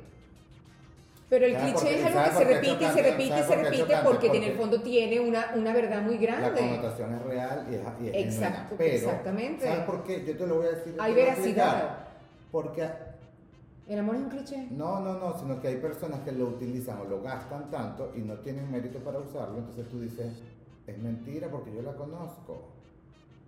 Pero 1.31 1.47
el 1.47 1.53
¿Sabes 1.55 1.73
por 1.73 1.83
cliché 1.83 1.99
es 1.99 2.07
algo 2.07 2.19
¿Sabes 2.19 2.31
que 2.31 2.39
se 2.39 2.55
repite 2.55 2.85
y 2.85 2.89
se 2.89 3.03
repite 3.03 3.25
y 3.25 3.29
¿Sabes 3.29 3.47
se 3.47 3.57
repite 3.57 3.95
porque 4.03 4.27
en 4.29 4.43
el 4.45 4.53
fondo 4.57 4.81
tiene 4.81 5.21
una, 5.21 5.53
una 5.57 5.73
verdad 5.75 6.03
muy 6.03 6.19
La 6.19 6.21
grande. 6.21 6.61
connotación 6.61 7.15
es 7.15 7.23
real 7.23 7.67
y 7.71 7.75
es, 7.75 7.81
y 8.01 8.09
es 8.09 8.27
Exacto. 8.27 8.75
Pero, 8.79 8.95
exactamente. 8.95 9.67
¿sabes 9.67 9.85
por 9.85 10.05
qué? 10.05 10.25
Yo 10.25 10.37
te 10.37 10.47
lo 10.47 10.57
voy 10.57 10.67
a 10.67 10.71
decir. 10.71 10.95
Hay 10.99 11.15
veracidad. 11.15 11.99
Porque 12.51 12.89
¿El 13.89 13.99
amor 14.01 14.17
es 14.17 14.23
un 14.23 14.29
cliché? 14.29 14.69
No, 14.71 15.01
no, 15.01 15.15
no, 15.19 15.39
sino 15.39 15.61
que 15.61 15.69
hay 15.69 15.77
personas 15.77 16.21
que 16.21 16.33
lo 16.33 16.47
utilizan 16.49 16.99
o 17.01 17.05
lo 17.05 17.23
gastan 17.23 17.71
tanto 17.71 18.13
y 18.15 18.21
no 18.21 18.35
tienen 18.41 18.71
mérito 18.71 18.99
para 18.99 19.19
usarlo, 19.19 19.59
entonces 19.59 19.89
tú 19.89 20.01
dices, 20.01 20.33
es 20.87 20.99
mentira 20.99 21.49
porque 21.51 21.75
yo 21.75 21.81
la 21.83 21.95
conozco, 21.95 22.65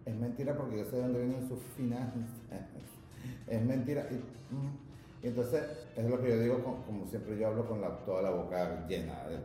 es 0.07 0.15
mentira 0.17 0.57
porque 0.57 0.79
yo 0.79 0.85
sé 0.87 0.97
de 0.97 1.03
dónde 1.03 1.25
vienen 1.27 1.47
sus 1.49 1.59
finanzas, 1.77 2.23
es 3.47 3.63
mentira. 3.63 4.07
Y, 4.11 4.15
mm, 4.55 4.79
y 5.23 5.27
entonces, 5.29 5.63
es 5.95 6.09
lo 6.09 6.19
que 6.23 6.31
yo 6.31 6.41
digo, 6.41 6.65
con- 6.65 6.83
como 6.85 7.07
siempre 7.07 7.39
yo 7.39 7.49
hablo 7.49 7.67
con 7.69 7.83
la, 7.83 7.91
toda 8.07 8.23
la 8.23 8.31
boca 8.31 8.87
llena 8.89 9.25
de. 9.29 9.37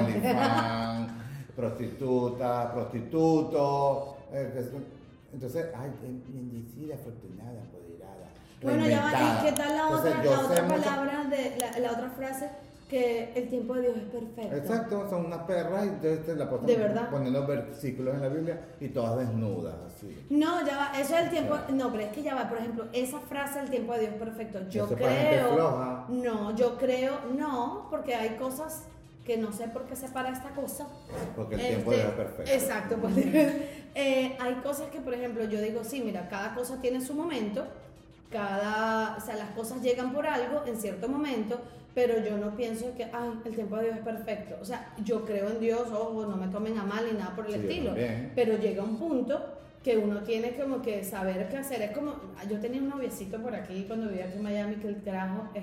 OnlyFans, 0.00 1.12
prostituta, 1.56 2.72
prostituto. 2.72 4.16
eh, 4.32 4.70
entonces, 5.34 5.66
ay, 5.76 5.92
bendecida, 6.02 6.94
afortunada, 6.94 7.60
empoderada. 7.60 7.85
Bueno, 8.62 8.86
ya 8.86 9.02
va, 9.02 9.10
reinventada. 9.10 9.40
¿y 9.40 9.44
qué 9.46 9.52
tal 9.52 9.76
la 9.76 9.88
otra, 9.88 10.24
la 10.24 10.40
otra 10.40 10.62
mucho- 10.62 10.82
palabra, 10.82 11.24
de, 11.24 11.56
la, 11.58 11.78
la 11.78 11.92
otra 11.92 12.10
frase? 12.10 12.50
que 12.88 13.32
el 13.34 13.48
tiempo 13.48 13.74
de 13.74 13.80
Dios 13.80 13.96
es 13.96 14.04
perfecto. 14.04 14.54
Exacto, 14.56 15.10
son 15.10 15.26
unas 15.26 15.40
perras 15.40 15.86
y 15.86 15.88
entonces 15.88 16.24
te 16.24 16.36
la 16.36 16.48
ponen 16.48 16.66
¿De 16.66 16.76
verdad? 16.76 17.10
poniendo 17.10 17.44
versículos 17.44 18.14
en 18.14 18.20
la 18.22 18.28
Biblia 18.28 18.60
y 18.80 18.90
todas 18.90 19.18
desnudas, 19.26 19.74
así. 19.88 20.24
No, 20.30 20.64
ya 20.64 20.76
va, 20.76 20.92
eso 21.00 21.16
es 21.16 21.24
el 21.24 21.30
tiempo, 21.30 21.56
no, 21.70 21.90
pero 21.90 22.04
es 22.04 22.12
que 22.12 22.22
ya 22.22 22.36
va, 22.36 22.48
por 22.48 22.58
ejemplo, 22.58 22.84
esa 22.92 23.18
frase 23.18 23.58
el 23.58 23.70
tiempo 23.70 23.92
de 23.94 24.02
Dios 24.02 24.12
es 24.12 24.18
perfecto, 24.20 24.60
yo 24.70 24.84
Eso 24.84 24.94
creo, 24.94 25.52
floja. 25.54 26.04
no, 26.10 26.54
yo 26.54 26.78
creo, 26.78 27.18
no, 27.36 27.88
porque 27.90 28.14
hay 28.14 28.36
cosas 28.36 28.84
que 29.24 29.36
no 29.36 29.50
sé 29.50 29.66
por 29.66 29.82
qué 29.86 29.96
se 29.96 30.08
para 30.10 30.28
esta 30.28 30.50
cosa. 30.50 30.86
Porque 31.34 31.56
el 31.56 31.66
tiempo 31.66 31.90
de 31.90 31.96
Este, 31.96 32.08
Dios 32.12 32.18
es 32.20 32.24
perfecto. 32.24 32.52
Exacto, 32.52 32.96
pues, 33.00 33.16
eh, 33.96 34.36
hay 34.38 34.54
cosas 34.62 34.90
que, 34.92 35.00
por 35.00 35.12
ejemplo, 35.12 35.42
yo 35.42 35.60
digo, 35.60 35.82
sí, 35.82 36.02
mira, 36.04 36.28
cada 36.28 36.54
cosa 36.54 36.80
tiene 36.80 37.00
su 37.00 37.14
momento, 37.14 37.66
cada, 38.30 39.16
o 39.16 39.20
sea, 39.20 39.36
las 39.36 39.50
cosas 39.50 39.82
llegan 39.82 40.12
por 40.12 40.26
algo 40.26 40.62
en 40.66 40.76
cierto 40.76 41.08
momento, 41.08 41.60
pero 41.94 42.22
yo 42.22 42.36
no 42.36 42.54
pienso 42.56 42.94
que, 42.96 43.04
ay, 43.04 43.30
el 43.44 43.54
tiempo 43.54 43.76
de 43.76 43.84
Dios 43.84 43.96
es 43.96 44.02
perfecto. 44.02 44.56
O 44.60 44.64
sea, 44.64 44.92
yo 45.02 45.24
creo 45.24 45.48
en 45.48 45.60
Dios, 45.60 45.88
ojo, 45.92 46.26
no 46.26 46.36
me 46.36 46.48
tomen 46.48 46.78
a 46.78 46.84
mal 46.84 47.04
ni 47.10 47.18
nada 47.18 47.34
por 47.34 47.46
el 47.46 47.54
Sí, 47.54 47.58
estilo, 47.60 47.94
pero 48.34 48.58
llega 48.58 48.82
un 48.82 48.98
punto 48.98 49.54
que 49.82 49.96
uno 49.96 50.20
tiene 50.20 50.54
como 50.56 50.82
que 50.82 51.02
saber 51.04 51.48
qué 51.48 51.56
hacer. 51.58 51.80
Es 51.82 51.92
como, 51.92 52.14
yo 52.50 52.58
tenía 52.60 52.80
un 52.82 52.88
noviecito 52.90 53.38
por 53.40 53.54
aquí 53.54 53.84
cuando 53.86 54.08
vivía 54.08 54.24
aquí 54.26 54.36
en 54.36 54.42
Miami 54.42 54.74
que 54.76 54.88
el 54.88 55.02
carajo 55.02 55.44
es, 55.54 55.62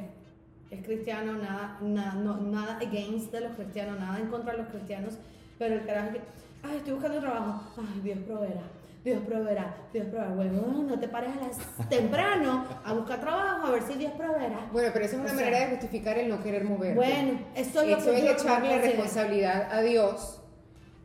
es 0.72 0.84
cristiano, 0.86 1.34
nada, 1.34 1.78
nada, 1.82 2.14
no- 2.16 2.38
nada 2.42 2.78
against 2.78 3.32
de 3.32 3.42
los 3.42 3.52
cristianos, 3.56 4.00
nada 4.00 4.18
en 4.18 4.28
contra 4.28 4.54
de 4.54 4.60
los 4.60 4.68
cristianos, 4.70 5.16
pero 5.60 5.76
el 5.76 5.86
carajo 5.86 6.14
que, 6.14 6.22
ay, 6.64 6.78
estoy 6.78 6.94
buscando 6.94 7.20
trabajo, 7.20 7.62
ay, 7.78 8.00
Dios 8.02 8.18
proveerá. 8.26 8.64
Dios 9.04 9.22
proveerá, 9.26 9.76
Dios 9.92 10.08
proveerá. 10.08 10.34
Bueno, 10.34 10.84
no 10.88 11.00
te 11.00 11.08
pares 11.10 11.32
a 11.36 11.48
las 11.48 11.90
temprano 11.90 12.66
a 12.86 12.94
buscar 12.94 13.20
trabajo 13.20 13.68
a 13.68 13.72
ver 13.72 13.84
si 13.84 13.96
Dios 13.96 14.14
proveerá. 14.14 14.70
Bueno, 14.72 14.90
pero 14.94 15.06
esa 15.06 15.16
es 15.16 15.22
una 15.22 15.32
O 15.32 15.36
sea, 15.36 15.46
manera 15.46 15.60
de 15.66 15.68
justificar 15.72 16.18
el 16.18 16.30
no 16.30 16.42
querer 16.42 16.64
mover. 16.64 16.96
Bueno, 16.96 17.40
eso 17.56 17.82
es 17.82 17.90
lo 17.90 17.98
Eso 17.98 18.12
que 18.12 18.18
es 18.20 18.24
yo 18.26 18.32
echarle 18.32 18.80
responsabilidad 18.82 19.68
a 19.74 19.82
Dios 19.82 20.42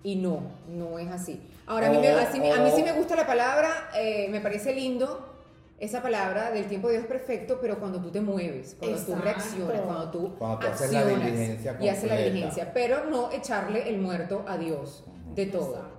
y 0.05 0.17
no, 0.17 0.43
no 0.69 0.99
es 0.99 1.11
así. 1.11 1.43
Ahora, 1.67 1.89
a, 1.89 1.91
mí, 1.91 1.99
me- 1.99 2.15
O- 2.15 2.19
así 2.19 2.39
me- 2.41 2.53
a 2.53 2.63
mí 2.63 2.71
sí 2.75 2.83
me 2.83 2.93
gusta 2.93 3.17
la 3.17 3.27
palabra, 3.27 3.69
eh, 3.97 4.29
me 4.31 4.41
parece 4.41 4.73
lindo 4.75 5.35
esa 5.81 6.01
palabra 6.01 6.51
del 6.53 6.67
tiempo 6.67 6.89
de 6.89 6.95
Dios 6.99 7.07
perfecto, 7.07 7.59
pero 7.61 7.79
cuando 7.79 8.01
tú 8.01 8.11
te 8.11 8.21
mueves, 8.21 8.77
cuando 8.79 8.99
tú 8.99 9.15
reaccionas, 9.17 9.81
cuando 9.83 10.11
tú 10.11 10.35
Cuando 10.39 10.59
tú 10.61 10.67
haces 10.69 10.93
la 10.93 11.01
accionas 11.01 11.25
diligencia 11.27 11.77
y 11.81 11.89
haces 11.89 12.09
la 12.11 12.17
diligencia, 12.17 12.73
pero 12.73 13.05
no 13.11 13.31
echarle 13.33 13.89
el 13.89 13.99
muerto 13.99 14.45
a 14.49 14.57
Dios 14.57 15.05
de 15.35 15.47
todo. 15.47 15.75
Exacto. 15.77 15.95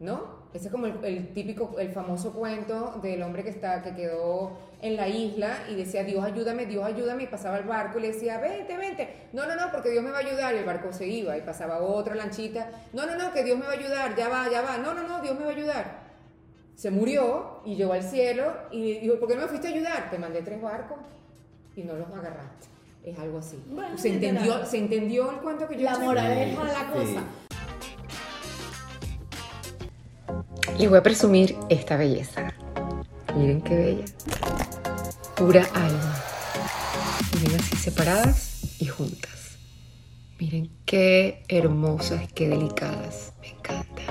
¿no? 0.00 0.33
Ese 0.54 0.66
es 0.66 0.72
como 0.72 0.86
el, 0.86 1.04
el 1.04 1.34
típico, 1.34 1.74
el 1.80 1.90
famoso 1.90 2.32
cuento 2.32 3.00
del 3.02 3.20
hombre 3.24 3.42
que 3.42 3.50
está, 3.50 3.82
que 3.82 3.92
quedó 3.92 4.56
en 4.80 4.94
la 4.94 5.08
isla 5.08 5.64
y 5.68 5.74
decía, 5.74 6.04
Dios 6.04 6.22
ayúdame, 6.22 6.64
Dios 6.66 6.84
ayúdame, 6.84 7.24
y 7.24 7.26
pasaba 7.26 7.58
el 7.58 7.64
barco 7.64 7.98
y 7.98 8.02
le 8.02 8.12
decía, 8.12 8.38
vente, 8.38 8.76
vente, 8.76 9.28
no, 9.32 9.46
no, 9.46 9.56
no, 9.56 9.72
porque 9.72 9.90
Dios 9.90 10.04
me 10.04 10.12
va 10.12 10.18
a 10.18 10.20
ayudar, 10.20 10.54
y 10.54 10.58
el 10.58 10.64
barco 10.64 10.92
se 10.92 11.08
iba, 11.08 11.36
y 11.36 11.40
pasaba 11.40 11.82
otra 11.82 12.14
lanchita, 12.14 12.70
no, 12.92 13.04
no, 13.04 13.16
no, 13.16 13.32
que 13.32 13.42
Dios 13.42 13.58
me 13.58 13.64
va 13.64 13.72
a 13.72 13.76
ayudar, 13.76 14.14
ya 14.14 14.28
va, 14.28 14.48
ya 14.48 14.62
va, 14.62 14.78
no, 14.78 14.94
no, 14.94 15.08
no, 15.08 15.20
Dios 15.20 15.36
me 15.36 15.44
va 15.44 15.50
a 15.50 15.54
ayudar. 15.54 16.04
Se 16.76 16.90
murió 16.92 17.62
y 17.64 17.74
llegó 17.74 17.92
al 17.92 18.04
cielo 18.04 18.52
y 18.70 19.00
dijo, 19.00 19.18
¿por 19.18 19.28
qué 19.28 19.34
no 19.34 19.42
me 19.42 19.48
fuiste 19.48 19.66
a 19.66 19.70
ayudar? 19.70 20.08
Te 20.08 20.18
mandé 20.18 20.42
tres 20.42 20.62
barcos 20.62 20.98
y 21.74 21.82
no 21.82 21.94
los 21.94 22.08
agarraste. 22.08 22.68
Es 23.02 23.18
algo 23.18 23.38
así. 23.38 23.60
Bueno, 23.70 23.98
se, 23.98 24.14
entendió, 24.14 24.64
se 24.64 24.78
entendió 24.78 25.30
el 25.30 25.36
cuento 25.38 25.68
que 25.68 25.76
yo 25.76 25.82
La 25.82 25.98
moraleja 25.98 26.64
de 26.64 26.72
la 26.72 27.04
Sí. 27.04 27.18
Les 30.78 30.88
voy 30.88 30.98
a 30.98 31.02
presumir 31.02 31.56
esta 31.68 31.96
belleza. 31.96 32.52
Miren 33.36 33.62
qué 33.62 33.76
bella. 33.76 34.04
Pura 35.36 35.64
alma. 35.72 36.14
Miren 37.40 37.60
así 37.60 37.76
separadas 37.76 38.80
y 38.80 38.86
juntas. 38.86 39.56
Miren 40.40 40.70
qué 40.84 41.44
hermosas, 41.48 42.32
qué 42.32 42.48
delicadas. 42.48 43.32
Me 43.40 43.50
encanta. 43.50 44.02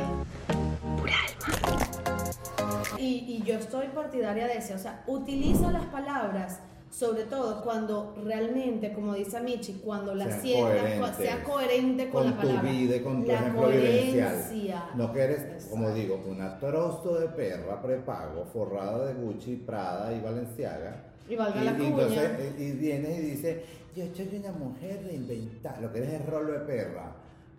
Pura 0.98 1.14
alma. 1.28 2.98
Y, 2.98 3.44
yo 3.46 3.56
estoy 3.56 3.88
partidaria 3.90 4.48
de 4.48 4.58
eso, 4.58 4.76
o 4.76 4.78
sea, 4.78 5.04
utiliza 5.06 5.70
las 5.70 5.84
palabras, 5.88 6.60
sobre 6.94 7.24
todo 7.24 7.64
cuando 7.64 8.14
realmente, 8.24 8.94
como 8.94 9.16
dice 9.16 9.42
Michi, 9.42 9.82
cuando 9.84 10.14
la 10.14 10.30
sientas, 10.40 11.18
sea 11.18 11.44
coherente 11.44 12.10
con, 12.10 12.22
con 12.22 12.32
la 12.32 12.38
tu 12.38 12.48
palabra. 12.48 12.72
vida 12.72 12.96
y 12.98 13.00
con 13.00 13.22
tu 13.24 13.28
la 13.28 13.34
ejemplo 13.34 13.68
vivencial. 13.68 14.84
No 14.96 15.12
que 15.12 15.22
eres, 15.22 15.66
como 15.72 15.90
digo, 15.92 16.24
una 16.30 16.60
trozo 16.60 17.20
de 17.20 17.30
perra 17.30 17.82
prepago, 17.82 18.46
forrada 18.46 19.08
de 19.08 19.16
Gucci, 19.16 19.56
Prada 19.56 20.14
y 20.14 20.22
Valenciaga. 20.22 21.04
Y 21.28 21.36
valga 21.36 21.64
la 21.64 21.72
y, 21.72 21.76
cuña. 21.76 21.88
entonces, 21.90 22.32
eh, 22.38 22.56
y 22.60 22.72
vienes 22.74 23.18
y 23.18 23.22
dices, 23.22 23.58
yo 23.96 24.04
soy 24.16 24.30
una 24.38 24.52
mujer 24.52 25.02
reinventada. 25.04 25.82
Lo 25.82 25.92
que 25.92 25.98
eres 25.98 26.14
es 26.14 26.26
rolo 26.28 26.52
de 26.54 26.60
perra. 26.60 27.12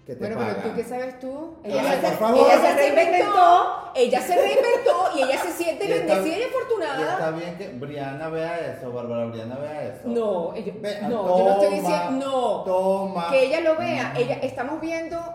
Que 0.07 0.15
te 0.15 0.19
Bueno, 0.21 0.37
pero 0.39 0.69
tú 0.69 0.77
qué 0.77 0.85
sabes 0.85 1.19
tú. 1.19 1.55
Ay, 1.65 1.73
Ella, 1.73 1.83
por 2.01 2.11
se, 2.11 2.17
favor. 2.17 2.37
ella 2.47 2.61
se 2.61 2.67
Ella 2.67 2.77
se 2.77 2.95
reinventó, 2.95 3.91
ella 3.95 4.21
se 4.21 4.35
reinventó 4.37 5.11
y 5.17 5.23
ella 5.23 5.39
se 5.43 5.53
siente 5.53 5.89
bendecida 5.89 6.37
y 6.37 6.41
y 6.41 6.43
Está 6.43 6.59
afortunada. 6.59 7.31
bien 7.31 7.57
que 7.57 7.69
Briana 7.69 8.29
vea 8.29 8.59
eso, 8.77 8.93
Bárbara 8.93 9.25
Briana 9.27 9.57
vea 9.57 9.83
eso. 9.85 10.01
No, 10.05 10.53
ella- 10.55 10.75
Ve- 10.79 10.99
no, 11.03 11.39
yo 11.39 11.45
no 11.45 11.51
estoy 11.53 11.79
diciendo, 11.79 12.11
no, 12.27 12.63
Toma. 12.65 13.31
que 13.31 13.45
ella 13.47 13.61
lo 13.61 13.77
vea. 13.77 14.13
Ella, 14.15 14.35
estamos 14.43 14.79
viendo 14.83 15.34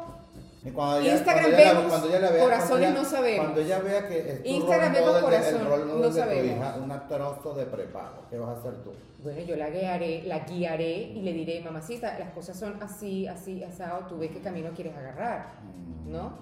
Y 0.61 0.71
cuando 0.71 0.99
ella- 0.99 1.13
Instagram 1.13 1.43
cuando 1.45 1.57
la- 1.63 1.71
vemos, 1.73 1.85
cuando 1.89 2.07
ella 2.09 2.19
la 2.19 2.29
vea- 2.31 2.43
corazones 2.43 2.69
cuando 2.69 2.87
ella- 2.87 2.99
no 2.99 3.05
sabemos. 3.05 3.45
Cuando 3.45 3.61
ella 3.61 3.79
vea 3.79 4.07
que 4.09 4.19
es 4.31 4.43
tu 4.43 4.49
Instagram 4.49 4.93
vemos 4.93 5.21
model 5.21 5.87
no 5.87 5.95
de 6.01 6.07
tu 6.09 6.13
sabemos. 6.15 6.45
hija, 6.57 6.75
una 6.83 7.07
trozo 7.07 7.53
de 7.53 7.65
prepago. 7.65 8.25
¿Qué 8.29 8.37
vas 8.37 8.49
a 8.49 8.59
hacer 8.59 8.73
tú? 8.83 8.91
Bueno, 9.23 9.39
yo 9.41 9.55
la 9.55 9.69
guiaré, 9.69 10.23
la 10.23 10.39
guiaré 10.39 10.91
y 10.97 11.21
le 11.21 11.33
diré, 11.33 11.61
mamacita, 11.61 12.17
las 12.19 12.31
cosas 12.31 12.57
son 12.59 12.81
así, 12.83 13.25
así, 13.27 13.63
asado, 13.63 14.05
tú 14.07 14.17
ves 14.19 14.31
qué 14.31 14.39
camino 14.41 14.69
quieres 14.75 14.95
agarrar, 14.97 15.53
Mm. 15.63 16.11
¿no? 16.11 16.33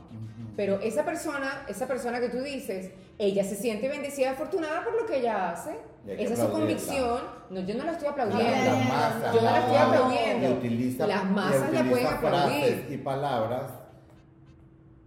Pero 0.56 0.80
esa 0.82 1.06
persona, 1.06 1.66
esa 1.68 1.88
persona 1.88 2.20
que 2.20 2.30
tú 2.30 2.42
dices, 2.42 2.90
ella 3.20 3.44
se 3.44 3.56
siente 3.56 3.88
bendecida 3.88 4.32
afortunada 4.32 4.84
por 4.84 5.00
lo 5.00 5.06
que 5.06 5.18
ella 5.20 5.52
hace. 5.52 5.76
Esa 6.08 6.34
es 6.34 6.40
su 6.40 6.50
convicción. 6.50 7.20
No, 7.52 7.60
yo 7.60 7.76
no 7.76 7.84
la 7.84 7.92
estoy 7.92 8.06
La, 8.08 8.12
aplaudiendo. 8.14 8.66
la 8.66 8.76
masa, 8.76 9.32
Yo 9.34 9.42
no 9.42 9.52
la 9.52 9.60
estoy 9.60 9.74
masa, 9.76 9.86
aplaudiendo. 9.88 10.50
utiliza, 10.58 11.08
Las 11.08 11.26
masas 11.30 11.72
la 11.74 11.84
pueden 11.84 12.08
aplaudir. 12.08 12.88
y 12.90 12.98
palabras 12.98 13.64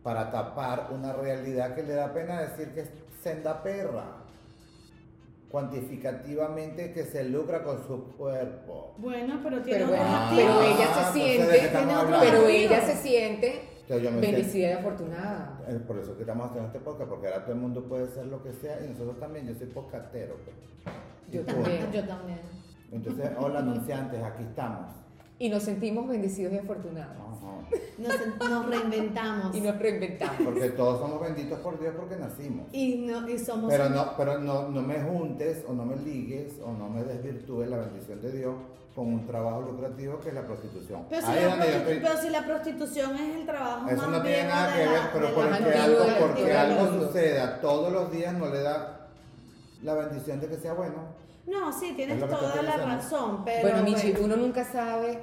para 0.02 0.30
tapar 0.30 0.88
una 0.92 1.12
realidad 1.12 1.74
que 1.74 1.82
le 1.82 1.94
da 1.94 2.12
pena 2.12 2.40
decir 2.40 2.72
que 2.74 2.80
es 2.80 2.90
senda 3.22 3.62
perra. 3.62 4.16
Cuantificativamente 5.50 6.92
que 6.92 7.04
se 7.04 7.24
lucra 7.24 7.64
con 7.64 7.84
su 7.84 8.04
cuerpo. 8.16 8.94
Bueno, 8.98 9.40
pero 9.42 9.60
tiene 9.62 9.80
Pero 9.80 9.88
bueno, 9.90 10.04
motivo. 10.04 10.36
pero 10.36 10.62
ella 10.62 10.86
se 11.12 11.32
entonces, 11.32 11.48
¿de 11.48 11.60
qué 11.60 11.68
siente, 11.68 12.16
pero 12.20 12.46
ella 12.46 12.80
se 12.82 12.96
siente 12.96 13.70
bendecida 13.98 14.68
y 14.68 14.72
afortunada. 14.74 15.60
Es 15.68 15.80
por 15.82 15.98
eso 15.98 16.14
que 16.14 16.20
estamos 16.22 16.46
haciendo 16.48 16.68
este 16.68 16.78
podcast, 16.78 17.10
porque 17.10 17.26
ahora 17.26 17.42
todo 17.42 17.52
el 17.54 17.60
mundo 17.60 17.82
puede 17.84 18.06
ser 18.08 18.26
lo 18.26 18.42
que 18.42 18.52
sea 18.52 18.80
y 18.84 18.88
nosotros 18.90 19.18
también. 19.18 19.48
Yo 19.48 19.54
soy 19.54 19.66
podcastero. 19.66 20.36
pues. 20.44 20.94
Yo 21.32 21.42
también. 21.44 21.92
Yo 21.92 22.06
también. 22.06 22.40
Entonces, 22.92 23.30
hola 23.38 23.58
anunciantes, 23.60 24.22
aquí 24.22 24.44
estamos. 24.44 24.92
Y 25.40 25.48
nos 25.48 25.62
sentimos 25.64 26.06
bendecidos 26.06 26.52
y 26.52 26.58
afortunados. 26.58 27.16
Nos, 27.98 28.48
nos 28.50 28.66
reinventamos. 28.66 29.54
Y 29.56 29.60
nos 29.62 29.78
reinventamos. 29.78 30.36
Porque 30.44 30.68
todos 30.70 31.00
somos 31.00 31.20
benditos 31.20 31.58
por 31.60 31.80
Dios 31.80 31.94
porque 31.98 32.16
nacimos. 32.16 32.66
Y, 32.72 32.96
no, 33.06 33.28
y 33.28 33.38
somos. 33.38 33.70
Pero 33.72 33.88
no, 33.88 34.16
pero 34.16 34.38
no, 34.38 34.68
no 34.68 34.82
me 34.82 35.00
juntes 35.00 35.64
o 35.68 35.72
no 35.72 35.84
me 35.84 35.96
ligues 35.96 36.54
o 36.64 36.72
no 36.72 36.88
me 36.88 37.02
desvirtúes 37.04 37.68
la 37.70 37.78
bendición 37.78 38.20
de 38.20 38.32
Dios 38.32 38.54
con 38.94 39.06
un 39.06 39.26
trabajo 39.26 39.62
lucrativo 39.62 40.18
que 40.20 40.28
es 40.28 40.34
la 40.34 40.42
prostitución. 40.46 41.06
Pero 41.08 41.26
si, 41.26 41.32
la 41.34 41.46
donde 41.48 41.66
yo 41.66 41.72
prostitu- 41.72 41.78
estoy- 41.80 42.00
pero 42.02 42.16
si 42.20 42.30
la 42.30 42.44
prostitución 42.44 43.14
es 43.16 43.36
el 43.36 43.46
trabajo 43.46 43.88
Eso 43.88 44.02
más 44.02 44.10
no 44.10 44.22
tiene 44.22 44.44
nada 44.48 44.76
que 44.76 44.84
la- 44.84 44.90
ver, 44.92 45.00
pero 45.12 45.34
porque 45.34 45.74
algo, 45.78 46.04
porque 46.20 46.52
algo 46.52 46.86
suceda 47.06 47.60
todos 47.60 47.92
los 47.92 48.10
días 48.12 48.34
no 48.34 48.46
le 48.50 48.60
da 48.62 48.99
la 49.82 49.94
bendición 49.94 50.40
de 50.40 50.48
que 50.48 50.56
sea 50.56 50.72
bueno. 50.74 50.96
No, 51.46 51.72
sí, 51.72 51.92
tienes 51.96 52.18
Es 52.18 52.24
que 52.24 52.30
toda 52.30 52.62
la 52.62 52.76
razón, 52.76 53.44
pero 53.44 53.62
bueno, 53.68 53.82
Michi, 53.82 54.12
bueno, 54.12 54.26
uno 54.26 54.36
nunca 54.36 54.64
sabe 54.64 55.18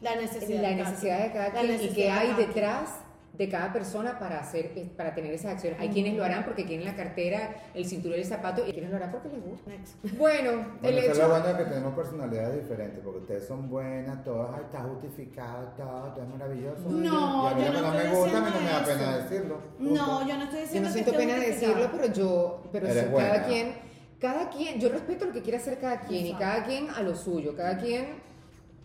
la 0.00 0.16
necesidad, 0.16 0.62
la 0.62 0.68
de 0.70 0.76
cada 0.78 0.90
necesidad 0.90 1.18
de 1.22 1.32
cada 1.32 1.50
quien 1.50 1.64
y 1.64 1.68
necesidad 1.68 1.94
qué 1.94 2.02
de 2.04 2.10
hay 2.10 2.46
detrás 2.46 2.90
de 3.34 3.48
cada 3.48 3.72
persona 3.72 4.18
para 4.18 4.38
hacer 4.40 4.72
eh, 4.76 4.90
para 4.96 5.14
tener 5.14 5.32
esas 5.32 5.52
acciones. 5.52 5.80
Hay 5.80 5.88
quienes 5.90 6.14
lo 6.14 6.24
harán 6.24 6.44
porque 6.44 6.66
quieren 6.66 6.84
la 6.84 6.94
cartera, 6.94 7.54
el 7.72 7.86
cinturón 7.86 8.18
y 8.18 8.22
el 8.22 8.26
zapato 8.26 8.62
y 8.62 8.66
hay 8.66 8.72
quienes 8.72 8.90
lo 8.90 8.96
harán 8.96 9.12
porque 9.12 9.28
les 9.28 9.42
gusta. 9.42 9.70
Bueno, 10.18 10.50
el 10.50 10.80
Bueno, 10.82 10.98
eso 10.98 11.12
es 11.12 11.18
lo 11.18 11.24
hecho 11.24 11.28
bueno 11.30 11.46
de 11.46 11.56
que 11.56 11.70
tenemos 11.70 11.94
personalidades 11.94 12.62
diferentes, 12.62 13.00
porque 13.02 13.18
ustedes 13.20 13.46
son 13.46 13.70
buenas, 13.70 14.22
todas, 14.24 14.60
está 14.60 14.80
justificado, 14.80 15.68
todo, 15.76 16.12
todo 16.12 16.22
es 16.22 16.28
maravilloso. 16.28 16.82
No, 16.88 17.48
y 17.48 17.52
a 17.52 17.54
mí 17.54 17.62
yo 17.64 17.72
que 17.72 17.72
no 17.72 17.82
no 17.82 17.92
me 17.92 17.98
estoy 18.02 18.16
gusta, 18.18 18.40
no 18.40 18.46
diciendo 18.46 18.60
me 18.60 18.70
da 18.70 18.84
pena 18.84 19.16
decirlo. 19.18 19.58
No, 19.78 20.06
punto. 20.18 20.28
yo 20.28 20.36
no 20.36 20.42
estoy 20.44 20.58
yo 20.58 20.64
diciendo 20.64 20.88
no 20.88 20.94
que 20.94 21.02
siento 21.04 21.10
esté 21.12 21.26
pena 21.26 21.34
decirlo, 21.40 21.90
pero 21.92 22.12
yo 22.12 22.62
pero 22.72 22.88
Eres 22.88 23.04
sí, 23.04 23.08
buena. 23.10 23.28
cada 23.30 23.46
quien 23.46 23.89
cada 24.20 24.48
quien, 24.50 24.78
yo 24.78 24.88
respeto 24.90 25.24
lo 25.26 25.32
que 25.32 25.42
quiere 25.42 25.58
hacer 25.58 25.78
cada 25.80 26.00
quien 26.00 26.26
y 26.26 26.30
Exacto. 26.30 26.44
cada 26.46 26.64
quien 26.66 26.90
a 26.90 27.02
lo 27.02 27.14
suyo, 27.16 27.56
cada 27.56 27.78
quien 27.78 28.30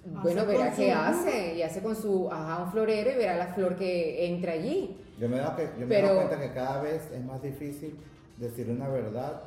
Hace 0.05 0.21
bueno, 0.21 0.45
verá 0.45 0.71
qué 0.71 0.91
su- 0.93 0.97
hace 0.99 1.55
y 1.55 1.61
hace 1.63 1.81
con 1.81 1.95
su 1.95 2.31
ajá, 2.31 2.63
un 2.63 2.71
florero 2.71 3.11
y 3.11 3.15
verá 3.15 3.35
la 3.37 3.47
flor 3.47 3.75
que 3.75 4.27
entra 4.27 4.53
allí. 4.53 4.95
Yo 5.19 5.27
me 5.27 5.37
he 5.37 5.39
dado, 5.39 5.55
que, 5.55 5.63
yo 5.79 5.79
me 5.79 5.85
he 5.85 5.87
Pero- 5.87 6.07
dado 6.15 6.27
cuenta 6.27 6.39
que 6.47 6.53
cada 6.53 6.81
vez 6.81 7.09
es 7.11 7.23
más 7.25 7.41
difícil 7.41 7.97
decir 8.37 8.69
una 8.69 8.87
verdad 8.87 9.41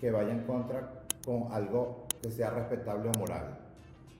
que 0.00 0.10
vaya 0.10 0.32
en 0.32 0.40
contra 0.44 1.02
con 1.24 1.52
algo 1.52 2.06
que 2.22 2.30
sea 2.30 2.50
respetable 2.50 3.08
o 3.14 3.18
moral. 3.18 3.56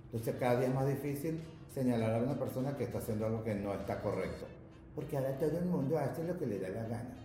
Entonces 0.07 0.37
cada 0.39 0.59
día 0.61 0.69
es 0.69 0.75
más 0.75 0.87
difícil 0.87 1.43
señalar 1.75 2.15
a 2.15 2.19
una 2.19 2.35
persona 2.39 2.77
que 2.77 2.85
está 2.85 2.99
haciendo 2.99 3.27
algo 3.27 3.43
que 3.43 3.55
no 3.57 3.75
está 3.75 4.01
correcto. 4.01 4.47
Porque 4.95 5.17
ahora 5.17 5.37
todo 5.39 5.59
el 5.59 5.65
mundo 5.65 5.99
hace 5.99 6.23
lo 6.23 6.39
que 6.39 6.47
le 6.47 6.61
da 6.61 6.69
la 6.69 6.83
gana. 6.85 7.24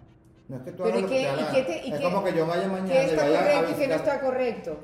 No 0.50 0.58
es 0.58 0.64
que 0.64 0.72
tú 0.72 0.84
hagas 0.84 0.98
¿y 0.98 1.02
lo 1.02 1.08
que 1.08 1.16
te 1.16 1.64
qué 1.82 1.88
es 1.90 1.98
qué- 1.98 2.04
como 2.04 2.24
que 2.24 2.34
yo 2.34 2.46
vaya 2.48 2.68
mañana 2.68 2.88
¿Qué 2.92 3.04
y 3.04 3.10
está 3.10 3.24
a 3.26 3.28
correcto 3.30 3.72
y 3.72 3.74
qué 3.80 3.88
no 3.88 3.94
está 3.96 4.20
correcto? 4.22 4.78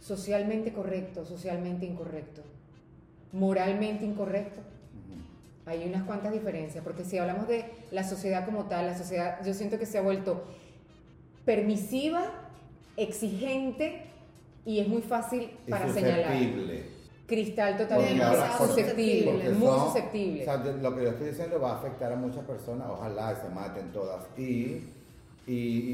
Socialmente 0.00 0.72
correcto, 0.72 1.24
socialmente 1.26 1.84
incorrecto. 1.86 2.42
Moralmente 3.32 4.04
incorrecto. 4.04 4.60
Hay 5.66 5.84
unas 5.84 6.04
cuantas 6.04 6.32
diferencias, 6.32 6.82
porque 6.84 7.04
si 7.04 7.18
hablamos 7.18 7.48
de 7.48 7.64
la 7.90 8.04
sociedad 8.04 8.44
como 8.44 8.66
tal, 8.66 8.86
la 8.86 8.96
sociedad 8.96 9.44
yo 9.44 9.52
siento 9.52 9.78
que 9.78 9.86
se 9.86 9.98
ha 9.98 10.00
vuelto 10.00 10.44
permisiva, 11.44 12.22
exigente 12.96 14.02
y 14.64 14.78
es 14.78 14.86
muy 14.88 15.02
fácil 15.02 15.50
para 15.68 15.92
señalar. 15.92 16.32
Cristal 17.26 17.76
totalmente 17.76 18.24
susceptible, 18.58 19.32
Porque 19.32 19.48
muy 19.50 19.66
son- 19.66 19.84
susceptible. 19.86 20.42
o 20.42 20.44
sea, 20.44 20.56
lo 20.58 20.94
que 20.96 21.02
yo 21.02 21.08
estoy 21.10 21.28
diciendo 21.30 21.60
va 21.60 21.72
a 21.72 21.78
afectar 21.78 22.12
a 22.12 22.16
muchas 22.16 22.44
personas, 22.44 22.86
ojalá 22.88 23.34
se 23.34 23.48
maten 23.48 23.90
todas 23.92 24.24
y, 24.38 24.84
y, 25.46 25.52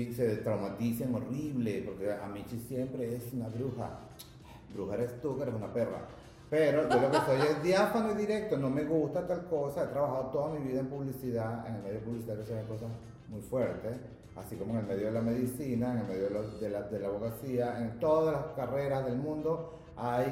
y 0.09 0.15
se 0.15 0.37
traumaticen 0.39 1.15
horrible, 1.15 1.83
porque 1.87 2.13
a 2.13 2.27
Michi 2.29 2.59
siempre 2.59 3.17
es 3.17 3.33
una 3.33 3.49
bruja. 3.49 3.91
Bruja 4.75 4.95
eres 4.95 5.21
tú, 5.23 5.37
que 5.37 5.43
eres 5.45 5.55
una 5.55 5.73
perra. 5.73 6.03
Pero 6.51 6.87
yo 6.89 7.01
lo 7.01 7.11
que 7.11 7.17
soy 7.19 7.41
es 7.41 7.63
diáfano 7.63 8.13
y 8.13 8.15
directo, 8.15 8.59
no 8.59 8.69
me 8.69 8.85
gusta 8.85 9.27
tal 9.27 9.47
cosa. 9.47 9.85
He 9.85 9.87
trabajado 9.87 10.25
toda 10.27 10.51
mi 10.59 10.69
vida 10.69 10.81
en 10.81 10.89
publicidad, 10.89 11.67
en 11.67 11.77
el 11.77 11.83
medio 11.83 12.01
publicitario 12.01 12.45
se 12.45 12.55
ven 12.55 12.67
cosas 12.67 12.89
muy 13.31 13.41
fuertes, 13.41 13.97
así 14.37 14.57
como 14.57 14.75
en 14.75 14.81
el 14.81 14.87
medio 14.87 15.07
de 15.07 15.13
la 15.13 15.23
medicina, 15.23 15.93
en 15.93 15.99
el 16.01 16.07
medio 16.07 16.29
de, 16.29 16.59
de 16.61 16.69
la, 16.69 16.83
de 16.83 16.99
la 16.99 17.09
abogacía, 17.09 17.79
en 17.81 17.99
todas 17.99 18.35
las 18.35 18.45
carreras 18.55 19.07
del 19.07 19.17
mundo 19.17 19.79
hay 19.97 20.27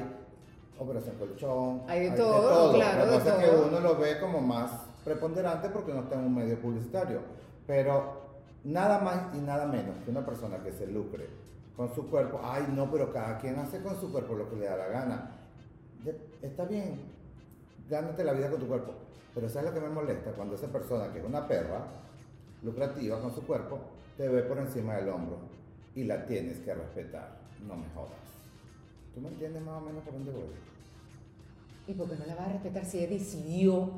operación 0.83 1.15
colchón. 1.17 1.81
Hay 1.87 2.09
de 2.09 2.17
todo, 2.17 2.73
claro, 2.73 3.05
Lo 3.05 3.11
que 3.11 3.17
pasa 3.17 3.41
es 3.41 3.49
que 3.49 3.55
uno 3.55 3.79
lo 3.79 3.97
ve 3.97 4.19
como 4.19 4.41
más 4.41 4.71
preponderante 5.03 5.69
porque 5.69 5.93
no 5.93 6.01
está 6.01 6.15
en 6.15 6.25
un 6.25 6.35
medio 6.35 6.59
publicitario. 6.59 7.19
Pero 7.67 8.21
nada 8.63 8.99
más 8.99 9.35
y 9.35 9.39
nada 9.39 9.65
menos 9.65 9.95
que 10.03 10.11
una 10.11 10.25
persona 10.25 10.57
que 10.63 10.71
se 10.71 10.87
lucre 10.87 11.27
con 11.75 11.93
su 11.93 12.09
cuerpo, 12.09 12.39
ay 12.43 12.67
no, 12.75 12.91
pero 12.91 13.11
cada 13.11 13.37
quien 13.37 13.57
hace 13.57 13.81
con 13.81 13.99
su 13.99 14.11
cuerpo 14.11 14.35
lo 14.35 14.49
que 14.49 14.55
le 14.57 14.65
da 14.65 14.77
la 14.77 14.87
gana. 14.87 15.31
Está 16.41 16.65
bien, 16.65 16.99
gánate 17.89 18.23
la 18.23 18.33
vida 18.33 18.49
con 18.49 18.59
tu 18.59 18.67
cuerpo. 18.67 18.93
Pero 19.33 19.47
¿sabes 19.49 19.69
lo 19.69 19.73
que 19.73 19.87
me 19.87 19.93
molesta? 19.93 20.31
Cuando 20.31 20.55
esa 20.55 20.67
persona 20.67 21.11
que 21.13 21.19
es 21.19 21.25
una 21.25 21.47
perra, 21.47 21.85
lucrativa 22.63 23.19
con 23.21 23.33
su 23.33 23.41
cuerpo, 23.43 23.79
te 24.17 24.27
ve 24.27 24.43
por 24.43 24.57
encima 24.57 24.95
del 24.95 25.09
hombro 25.09 25.37
y 25.95 26.03
la 26.03 26.25
tienes 26.25 26.59
que 26.59 26.73
respetar. 26.73 27.39
No 27.65 27.75
me 27.75 27.87
jodas. 27.95 28.11
¿Tú 29.13 29.21
me 29.21 29.29
entiendes 29.29 29.61
más 29.63 29.81
o 29.81 29.85
menos 29.85 30.03
por 30.03 30.13
dónde 30.13 30.31
voy? 30.31 30.70
¿Y 31.91 31.93
por 31.93 32.09
qué 32.09 32.15
no 32.15 32.25
la 32.25 32.35
va 32.35 32.45
a 32.45 32.47
respetar 32.53 32.85
si 32.85 32.99
ella 32.99 33.09
decidió 33.09 33.89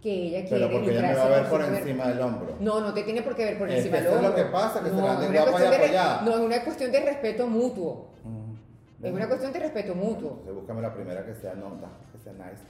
que 0.00 0.12
ella 0.28 0.46
Pero 0.48 0.68
quiere 0.68 0.74
porque 0.74 0.90
ella 0.92 1.02
me 1.08 1.14
va 1.14 1.24
a 1.24 1.28
ver 1.28 1.40
por 1.48 1.58
cuerpo? 1.60 1.76
encima 1.76 2.08
del 2.08 2.20
hombro. 2.20 2.56
No, 2.60 2.80
no 2.80 2.94
te 2.94 3.02
tiene 3.02 3.22
por 3.22 3.34
qué 3.34 3.44
ver 3.46 3.58
por 3.58 3.68
Es 3.68 3.78
encima 3.78 3.96
del 3.96 4.06
eso 4.06 4.14
es 4.16 4.22
lo 4.22 4.28
hombro. 4.28 4.44
que 4.44 4.50
pasa, 4.50 4.80
que 4.82 4.90
se 4.90 4.94
no, 4.94 5.02
la 5.06 5.12
anden 5.14 5.32
guapa 5.32 5.48
y 5.48 5.52
cuestión 5.52 5.70
de 5.70 5.76
apoyada. 5.84 6.22
No, 6.22 6.30
es 6.34 6.40
una 6.40 6.64
cuestión 6.64 6.92
de 6.92 7.00
respeto 7.00 7.46
mutuo. 7.48 8.06
Mm. 8.24 9.04
Es 9.06 9.12
una 9.12 9.26
cuestión 9.26 9.52
de 9.52 9.58
respeto 9.58 9.94
mutuo. 9.96 10.30
Entonces 10.30 10.54
búscame 10.54 10.82
la 10.82 10.94
primera 10.94 11.26
que 11.26 11.34
sea 11.34 11.54
nota, 11.54 11.88
que 12.12 12.18
sea 12.22 12.32
nice, 12.32 12.62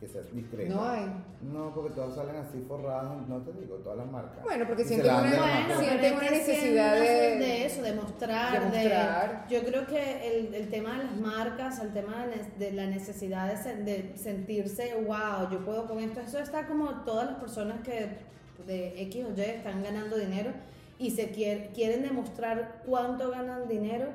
que 0.00 0.06
sea 0.06 0.20
discreta. 0.32 0.74
No 0.74 0.84
hay. 0.86 1.06
No, 1.40 1.72
porque 1.74 1.94
todas 1.94 2.14
salen 2.14 2.36
así 2.36 2.62
forradas, 2.68 3.26
no 3.28 3.38
te 3.38 3.52
digo, 3.58 3.76
todas 3.76 3.96
las 3.98 4.10
marcas. 4.10 4.42
Bueno, 4.44 4.66
porque 4.66 4.84
sienten 4.84 5.10
una- 5.10 5.20
Bueno, 5.22 5.80
sienten 5.80 6.12
una 6.16 6.30
necesidad 6.30 6.94
de- 6.96 7.38
de 7.38 7.64
eso, 7.66 7.82
de 7.82 7.92
mostrar, 7.94 8.52
de 8.60 8.66
mostrar. 8.78 9.46
yo 9.48 9.64
creo 9.64 9.86
que 9.86 10.38
el, 10.38 10.54
el 10.54 10.68
tema 10.68 10.98
de 10.98 11.04
las 11.04 11.16
marcas, 11.16 11.78
el 11.80 11.92
tema 11.94 12.26
de, 12.26 12.36
la- 12.36 12.42
de 12.58 12.72
la 12.72 12.86
necesidad 12.86 13.48
de, 13.48 13.54
sen- 13.56 13.84
de 13.84 14.16
sentirse, 14.18 14.94
wow, 15.06 15.48
yo 15.50 15.64
puedo 15.64 15.86
con 15.86 15.98
esto, 16.00 16.20
eso 16.20 16.38
está 16.40 16.66
como 16.66 16.90
todas 17.04 17.26
las 17.30 17.36
personas 17.40 17.80
que 17.80 18.18
de 18.66 19.00
X 19.02 19.24
o 19.24 19.34
Y 19.34 19.40
están 19.40 19.82
ganando 19.82 20.16
dinero 20.16 20.50
y 20.98 21.10
se 21.10 21.30
quier- 21.32 21.70
quieren 21.72 22.02
demostrar 22.02 22.82
cuánto 22.84 23.30
ganan 23.30 23.66
dinero 23.68 24.08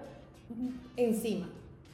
encima. 0.98 1.50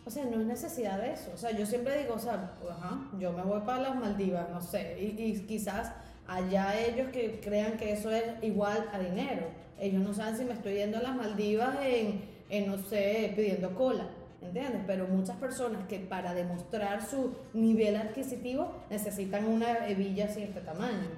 O 0.08 0.10
sea, 0.10 0.24
no 0.24 0.40
es 0.40 0.46
necesidad 0.48 1.00
de 1.02 1.12
eso. 1.12 1.32
O 1.34 1.38
sea, 1.38 1.52
yo 1.52 1.66
siempre 1.66 1.98
digo, 2.02 2.14
o 2.16 2.20
sea, 2.20 2.54
pues, 2.62 2.72
ajá, 2.72 2.98
yo 3.20 3.34
me 3.34 3.44
voy 3.44 3.60
para 3.66 3.82
las 3.82 3.96
Maldivas, 3.96 4.50
no 4.50 4.62
sé, 4.62 4.98
y, 5.02 5.22
y 5.22 5.40
quizás 5.42 5.92
allá 6.28 6.80
ellos 6.80 7.10
que 7.12 7.42
crean 7.42 7.76
que 7.78 7.92
eso 7.92 8.10
es 8.12 8.24
igual 8.42 8.90
a 8.94 9.00
dinero. 9.00 9.48
Ellos 9.80 10.02
no 10.02 10.14
saben 10.14 10.38
si 10.38 10.46
me 10.46 10.54
estoy 10.54 10.76
yendo 10.76 10.98
a 10.98 11.02
las 11.02 11.16
Maldivas 11.16 11.76
en, 11.84 12.22
en 12.50 12.68
no 12.72 12.78
sé, 12.78 13.34
pidiendo 13.36 13.76
cola, 13.76 14.08
¿entiendes? 14.42 14.82
Pero 14.88 15.08
muchas 15.08 15.36
personas 15.36 15.86
que 15.88 16.00
para 16.00 16.34
demostrar 16.34 17.06
su 17.06 17.36
nivel 17.54 17.98
adquisitivo 17.98 18.72
necesitan 18.90 19.46
una 19.46 19.88
hebilla 19.90 20.26
así 20.26 20.40
de 20.40 20.46
este 20.48 20.62
tamaño. 20.62 21.10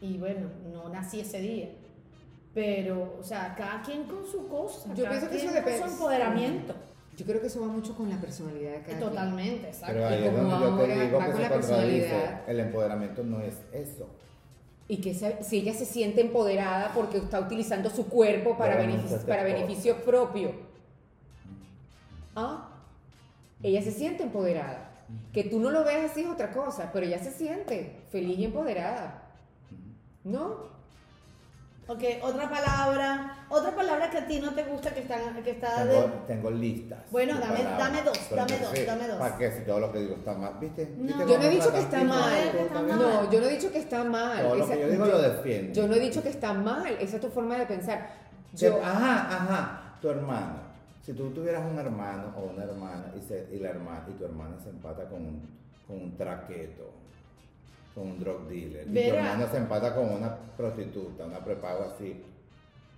Y 0.00 0.16
bueno, 0.16 0.48
no 0.72 0.88
nací 0.88 1.20
ese 1.20 1.40
día. 1.40 1.68
Pero, 2.54 3.16
o 3.20 3.22
sea, 3.22 3.54
cada 3.56 3.82
quien 3.82 4.04
con 4.04 4.26
su 4.26 4.48
cosa, 4.48 4.92
Yo 4.94 5.04
cada 5.04 5.20
pienso 5.20 5.30
que 5.30 5.36
eso 5.36 5.46
con 5.46 5.54
depende. 5.54 5.78
su 5.78 5.92
empoderamiento. 5.92 6.74
Yo 7.20 7.26
creo 7.26 7.40
que 7.42 7.48
eso 7.48 7.60
va 7.60 7.66
mucho 7.66 7.94
con 7.94 8.08
la 8.08 8.16
personalidad 8.18 8.72
de 8.72 8.80
cada. 8.82 8.98
Totalmente, 8.98 9.66
exacto. 9.68 9.92
Pero 9.94 10.06
ahí 10.06 10.22
Y 10.22 10.24
es 10.26 10.30
como 10.30 10.42
donde 10.42 10.58
yo 10.60 10.72
ahora 10.72 10.94
te 10.94 11.00
digo 11.04 11.18
va 11.18 11.24
que 11.26 11.30
con 11.32 11.36
se 11.36 11.42
la 11.42 11.48
contradice. 11.50 12.00
personalidad. 12.08 12.48
El 12.48 12.60
empoderamiento 12.60 13.22
no 13.24 13.40
es 13.40 13.54
eso. 13.72 14.06
Y 14.88 14.96
que 15.02 15.12
se- 15.14 15.42
si 15.44 15.58
ella 15.58 15.74
se 15.74 15.84
siente 15.84 16.22
empoderada 16.22 16.92
porque 16.94 17.18
está 17.18 17.38
utilizando 17.40 17.90
su 17.90 18.06
cuerpo 18.08 18.56
para, 18.56 18.78
Pero 18.78 19.44
beneficio 19.44 19.96
propio. 20.02 20.52
¿Ah? 22.34 22.68
Ella 23.62 23.82
se 23.82 23.90
siente 23.92 24.22
empoderada. 24.22 24.86
Que 25.34 25.44
tú 25.44 25.60
no 25.60 25.70
lo 25.70 25.84
veas 25.84 26.10
así 26.10 26.22
es 26.22 26.28
otra 26.28 26.52
cosa, 26.52 26.90
pero 26.92 27.04
ella 27.04 27.18
se 27.18 27.32
siente 27.32 28.00
feliz 28.10 28.38
y 28.38 28.44
empoderada. 28.46 29.24
¿No? 30.24 30.79
Ok, 31.90 32.04
otra 32.22 32.48
palabra, 32.48 33.44
otra 33.48 33.74
palabra 33.74 34.08
que 34.10 34.18
a 34.18 34.24
ti 34.28 34.38
no 34.38 34.52
te 34.54 34.62
gusta 34.62 34.94
que 34.94 35.00
está, 35.00 35.16
que 35.42 35.50
está 35.50 35.78
Tengo, 35.88 36.02
de... 36.02 36.08
tengo 36.28 36.50
listas. 36.52 37.00
Bueno, 37.10 37.36
dame- 37.40 37.64
dame 37.64 38.02
dos, 38.02 38.16
Pero 38.30 38.42
dame 38.46 38.58
dos, 38.60 38.70
sé, 38.70 38.84
dame 38.86 39.08
dos. 39.08 39.16
¿Para 39.18 39.36
qué? 39.36 39.50
Si 39.50 39.62
todo 39.64 39.80
lo 39.80 39.90
que 39.90 39.98
digo 39.98 40.14
está 40.14 40.34
mal. 40.34 40.52
¿Viste? 40.60 40.94
No. 40.96 41.04
¿Viste 41.16 41.26
Yo 41.32 41.38
no 41.38 41.44
he 41.44 41.48
dicho 41.50 41.72
que 41.72 41.78
está 41.80 42.04
mal. 42.04 42.52
que 42.52 42.62
está 42.62 42.80
mal. 42.82 42.98
No, 43.00 43.30
yo 43.32 43.40
no 43.40 43.46
he 43.46 43.50
dicho 43.50 43.72
que 43.72 43.78
está 43.80 44.04
mal. 44.04 44.40
Todo 44.42 44.54
lo 44.54 44.64
Esa- 44.64 44.74
que 44.74 44.80
yo 44.82 44.88
digo 44.88 45.06
lo 45.06 45.18
defiendo. 45.20 45.72
Yo 45.72 45.88
no 45.88 45.94
he 45.94 45.98
dicho 46.00 46.22
que 46.22 46.28
está 46.28 46.52
mal. 46.52 46.86
Esa 47.00 47.16
es 47.16 47.20
tu 47.22 47.28
forma 47.28 47.58
de 47.58 47.66
pensar. 47.66 48.08
Yo, 48.52 48.76
ajá, 48.80 49.26
ajá. 49.36 49.94
Tu 50.00 50.10
hermano. 50.10 50.60
Si 51.04 51.12
tú 51.12 51.30
tuvieras 51.30 51.62
un 51.68 51.76
hermano 51.76 52.32
o 52.36 52.52
una 52.54 52.62
hermana 52.62 53.06
y, 53.18 53.20
se- 53.20 53.48
y 53.52 53.58
la 53.58 53.70
hermana 53.70 54.04
y 54.08 54.12
tu 54.12 54.24
hermana 54.26 54.54
se 54.62 54.70
empata 54.70 55.06
con 55.08 55.22
un, 55.26 55.48
con 55.88 55.96
un 56.02 56.16
traqueto, 56.16 56.88
con 58.00 58.10
un 58.12 58.18
drug 58.18 58.48
dealer, 58.48 58.82
y 58.82 58.86
tu 58.86 58.92
Verá. 58.94 59.16
hermano 59.32 59.46
se 59.50 59.56
empata 59.58 59.94
con 59.94 60.10
una 60.12 60.34
prostituta, 60.56 61.24
una 61.24 61.44
prepago 61.44 61.84
así. 61.94 62.22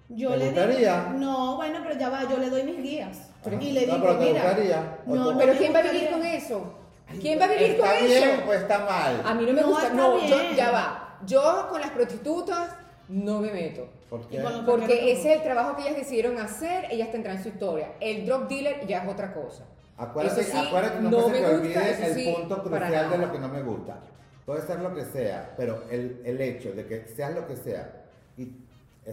Yo 0.09 0.31
¿Te 0.31 0.37
le 0.37 0.45
gustaría? 0.47 1.05
digo, 1.05 1.19
no, 1.19 1.57
bueno, 1.57 1.79
pero 1.83 1.99
ya 1.99 2.09
va, 2.09 2.29
yo 2.29 2.37
le 2.39 2.51
doy 2.51 2.63
mis 2.65 2.83
guías. 2.83 3.31
Ajá. 3.45 3.57
Y 3.61 3.73
le 3.73 3.87
No, 3.87 3.95
digo, 3.95 4.07
pero 4.07 4.19
te 4.19 4.25
mira, 4.27 4.43
gustaría. 4.45 4.99
O 5.07 5.15
no, 5.15 5.25
tú- 5.25 5.33
no 5.33 5.39
pero 5.39 5.53
me 5.53 5.59
¿quién 5.59 5.75
va 5.75 5.79
a 5.79 5.83
vivir 5.83 6.11
con 6.11 6.25
eso? 6.27 6.75
¿Quién 7.21 7.41
va 7.41 7.45
a 7.45 7.49
vivir 7.49 7.63
¿Está 7.73 7.91
con 7.99 8.07
bien 8.07 8.23
eso? 8.31 8.49
o 8.49 8.53
está 8.53 8.79
mal? 8.79 9.23
A 9.25 9.35
mí 9.35 9.47
no 9.47 9.53
me 9.53 9.61
No, 9.63 9.69
gusta. 9.69 9.83
está 9.85 9.97
No, 9.97 10.19
yo, 10.27 10.39
bien. 10.39 10.55
ya 10.57 10.71
va. 10.71 11.19
Yo 11.27 11.67
con 11.71 11.81
las 11.81 11.91
prostitutas 11.91 12.71
no 13.09 13.41
me 13.41 13.53
meto. 13.53 13.89
¿Por 14.09 14.29
qué? 14.29 14.39
Los- 14.41 14.53
Porque 14.65 15.13
ese 15.13 15.31
es 15.33 15.37
el 15.39 15.43
trabajo 15.43 15.77
que 15.77 15.83
ellas 15.83 15.97
decidieron 15.97 16.39
hacer, 16.39 16.87
ellas 16.91 17.11
tendrán 17.11 17.43
su 17.43 17.49
historia. 17.49 17.93
El 18.01 18.25
drug 18.27 18.47
dealer 18.49 18.87
ya 18.87 19.03
es 19.05 19.11
otra 19.11 19.33
cosa. 19.35 19.65
Acuérdate, 19.97 20.41
Eso 20.43 20.53
sí, 20.53 20.67
acuérdate 20.67 21.01
no, 21.01 21.11
no 21.11 21.29
me 21.29 21.35
se 21.37 21.43
te 21.43 21.49
gusta, 21.49 21.55
olvide 21.57 21.91
eso 21.91 22.03
el 22.05 22.15
sí, 22.15 22.35
punto 22.35 22.63
crucial 22.63 23.11
de 23.11 23.19
lo 23.19 23.33
que 23.33 23.39
no 23.39 23.49
me 23.49 23.63
gusta. 23.63 24.01
Puede 24.47 24.63
ser 24.67 24.81
lo 24.81 24.95
que 24.95 25.05
sea, 25.05 25.55
pero 25.57 25.85
el, 25.91 26.21
el 26.25 26.41
hecho 26.41 26.73
de 26.73 26.85
que 26.87 27.07
seas 27.07 27.33
lo 27.35 27.47
que 27.47 27.57
sea 27.57 28.03
y 28.37 28.53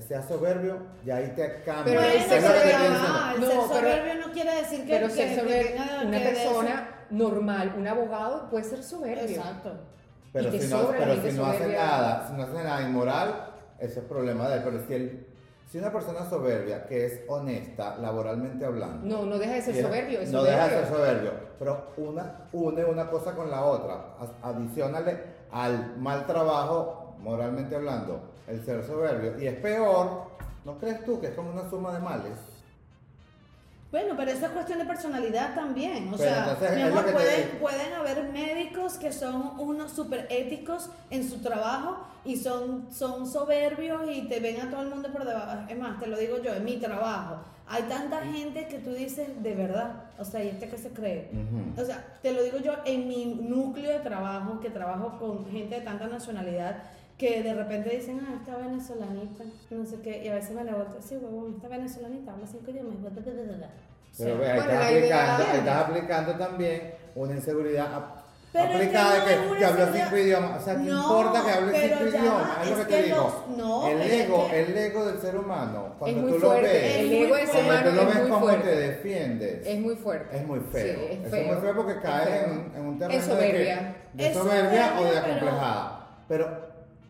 seas 0.07 0.27
soberbio, 0.27 0.77
ya 1.05 1.17
ahí 1.17 1.33
te 1.35 1.61
cambia. 1.63 1.83
Pero 1.85 2.01
Bueno, 2.01 2.13
el 2.13 2.17
Es 2.17 2.25
ser 2.25 2.41
lo 2.41 2.47
que 2.47 2.53
te 2.59 2.71
soberbio- 2.73 2.97
ah, 2.99 3.31
el 3.35 3.41
No, 3.41 3.47
ser 3.47 3.55
pero- 3.59 3.67
soberbio 3.67 4.27
no 4.27 4.33
quiere 4.33 4.55
decir 4.55 4.79
que, 4.85 4.93
Pero 4.93 5.07
que- 5.07 5.13
ser 5.13 5.29
que 5.29 5.35
soberbio, 5.39 5.67
tenga 5.71 6.01
una 6.01 6.17
que 6.17 6.23
de 6.23 6.31
eso- 6.31 6.43
persona 6.59 6.89
normal, 7.11 7.73
un 7.77 7.87
abogado 7.87 8.49
puede 8.49 8.63
ser 8.63 8.83
soberbio. 8.83 9.23
Exacto. 9.37 9.73
Pero 10.33 10.51
si 10.51 10.67
no, 10.67 10.91
pero 10.91 11.13
si 11.15 11.27
hace 11.41 11.67
nada, 11.75 12.27
si 12.27 12.33
no 12.35 12.43
hace 12.43 12.53
nada 12.63 12.81
inmoral, 12.83 13.49
eso 13.79 13.99
es 13.99 14.05
problema 14.05 14.47
de 14.49 14.57
él. 14.57 14.61
Pero 14.63 14.79
si 14.87 14.93
él, 14.93 15.25
si 15.71 15.77
una 15.79 15.91
persona 15.91 16.29
soberbia 16.29 16.85
que 16.85 17.05
es 17.05 17.21
honesta, 17.27 17.97
laboralmente 17.97 18.63
hablando, 18.65 19.05
No, 19.07 19.25
no 19.25 19.39
deja 19.39 19.53
de 19.53 19.61
ser 19.63 19.81
soberbio, 19.81 20.19
es 20.21 20.29
no 20.31 20.39
soberbio. 20.41 20.63
deja 20.63 20.69
de 20.75 20.83
ser 20.85 20.95
soberbio, 20.95 21.31
pero 21.59 21.91
una, 21.97 22.47
une 22.53 22.85
una 22.85 23.09
cosa 23.09 23.35
con 23.35 23.51
la 23.51 23.65
otra, 23.65 24.15
adicionale 24.41 25.39
al 25.51 25.97
mal 25.97 26.25
trabajo, 26.25 27.15
moralmente 27.19 27.75
hablando, 27.75 28.21
el 28.47 28.63
ser 28.63 28.83
soberbio. 28.83 29.37
Y 29.39 29.47
es 29.47 29.55
peor, 29.57 30.23
¿no 30.63 30.77
crees 30.77 31.03
tú 31.05 31.19
que 31.19 31.27
es 31.27 31.33
como 31.35 31.51
una 31.51 31.69
suma 31.69 31.93
de 31.93 31.99
males? 31.99 32.48
Bueno, 33.91 34.13
pero 34.15 34.29
eso 34.29 34.45
es 34.45 34.51
cuestión 34.51 34.77
de 34.77 34.85
personalidad 34.85 35.55
también. 35.55 36.13
O 36.13 36.17
Pero 36.17 36.59
sea, 36.59 36.75
mi 36.75 36.81
amor, 36.83 37.11
pueden, 37.11 37.49
pueden 37.59 37.93
haber 37.93 38.29
médicos 38.31 38.97
que 38.97 39.11
son 39.11 39.59
unos 39.59 39.91
súper 39.91 40.27
éticos 40.29 40.91
en 41.09 41.27
su 41.27 41.39
trabajo 41.39 42.05
y 42.23 42.37
son, 42.37 42.87
son 42.91 43.25
soberbios 43.25 44.01
y 44.11 44.27
te 44.27 44.39
ven 44.39 44.61
a 44.61 44.69
todo 44.69 44.83
el 44.83 44.89
mundo 44.89 45.11
por 45.11 45.25
debajo. 45.25 45.63
Es 45.67 45.77
más, 45.77 45.99
te 45.99 46.05
lo 46.05 46.17
digo 46.17 46.37
yo, 46.37 46.53
en 46.53 46.65
mi 46.65 46.77
trabajo. 46.77 47.37
Hay 47.67 47.83
tanta 47.83 48.21
gente 48.21 48.67
que 48.67 48.79
tú 48.79 48.91
dices, 48.91 49.27
de 49.43 49.55
verdad, 49.55 50.03
o 50.17 50.25
sea, 50.25 50.43
¿y 50.43 50.49
este 50.49 50.69
que 50.69 50.77
se 50.77 50.89
cree? 50.89 51.29
O 51.77 51.83
sea, 51.85 52.17
te 52.21 52.31
lo 52.31 52.43
digo 52.43 52.57
yo 52.57 52.73
en 52.85 53.07
mi 53.07 53.25
núcleo 53.25 53.91
de 53.91 53.99
trabajo, 53.99 54.59
que 54.59 54.69
trabajo 54.69 55.17
con 55.19 55.49
gente 55.51 55.75
de 55.75 55.81
tanta 55.81 56.07
nacionalidad, 56.07 56.83
que 57.19 57.43
de 57.43 57.53
repente 57.53 57.89
dicen, 57.89 58.21
ah, 58.25 58.33
esta 58.39 58.57
venezolanita, 58.57 59.43
no 59.71 59.85
sé 59.85 59.97
qué, 60.01 60.23
y 60.23 60.29
a 60.29 60.35
veces 60.35 60.51
me 60.55 60.63
la 60.63 60.73
vuelto, 60.73 60.95
sí, 61.01 61.17
huevón, 61.17 61.53
esta 61.57 61.67
venezolanita 61.67 62.31
habla 62.31 62.47
cinco 62.47 62.71
idiomas, 62.71 63.01
bla, 63.01 63.09
bla, 63.09 63.21
bla, 63.21 63.33
bla, 63.43 63.57
bla". 63.57 63.67
O 63.67 64.15
sea, 64.15 64.25
Pero 64.25 64.39
ve, 64.39 64.47
ahí 64.51 64.55
Bueno, 64.57 64.71
estás 64.71 64.83
la 64.85 64.91
idea- 64.97 65.35
aplicando, 65.35 65.51
ahí 65.53 65.59
estás 65.59 65.77
aplicando 65.89 66.31
también 66.35 66.93
una 67.15 67.33
inseguridad 67.35 67.93
ap- 67.93 68.19
Pero 68.53 68.63
es 68.65 68.69
que 68.71 68.75
aplicada 68.77 69.19
no 69.19 69.25
que, 69.25 69.29
que 69.29 69.35
inseguridad. 69.35 69.93
cinco 69.93 70.17
idiomas. 70.17 70.61
O 70.61 70.65
sea, 70.65 70.73
¿qué 70.75 70.79
No, 70.83 71.01
importa 71.01 71.43
que 71.45 71.51
hable 71.51 71.89
cinco 71.89 72.03
idiomas? 72.17 72.49
Es 72.63 72.69
lo 72.71 72.77
que 72.77 72.83
te 72.95 73.03
digo. 73.03 73.17
los- 73.47 73.57
no, 73.57 73.87
el 73.87 73.97
pero 73.97 74.03
es 74.09 74.13
ego, 74.21 74.47
que- 74.49 74.59
el 74.63 74.77
ego 74.77 75.05
del 75.05 75.19
ser 75.19 75.35
humano, 75.37 75.95
cuando 75.99 76.27
tú 76.27 76.39
lo 76.39 76.49
ves, 76.51 76.95
El 76.95 77.13
ego 77.13 77.35
del 77.35 77.47
ser 77.47 77.53
fuerte. 77.65 77.67
cuando 77.67 77.89
humano 77.89 77.89
tú 77.89 77.95
lo 77.95 78.01
es 78.01 78.07
ves 78.15 78.23
cómo 78.29 78.39
fuerte. 78.39 78.69
te 78.69 78.75
defiendes, 78.79 79.67
Es 79.67 79.79
muy 79.79 79.95
fuerte. 79.97 80.37
es 80.37 80.47
muy 80.47 80.59
feo. 80.61 80.95
Sí, 80.99 81.05
es 81.23 81.29
feo. 81.29 81.41
es 81.41 81.47
muy 81.47 81.55
feo 81.61 81.75
porque 81.75 81.91
Es 81.91 81.97
caes 81.99 82.43
en, 82.45 82.71
en 82.75 82.85
un 82.85 82.97
terreno 82.97 83.19
Es 83.19 83.25
soberbia. 83.25 83.95
de 84.13 84.33
soberbia 84.33 84.93
o 84.99 85.03
de 85.03 85.17
acomplejada. 85.17 85.95
Pero 86.27 86.68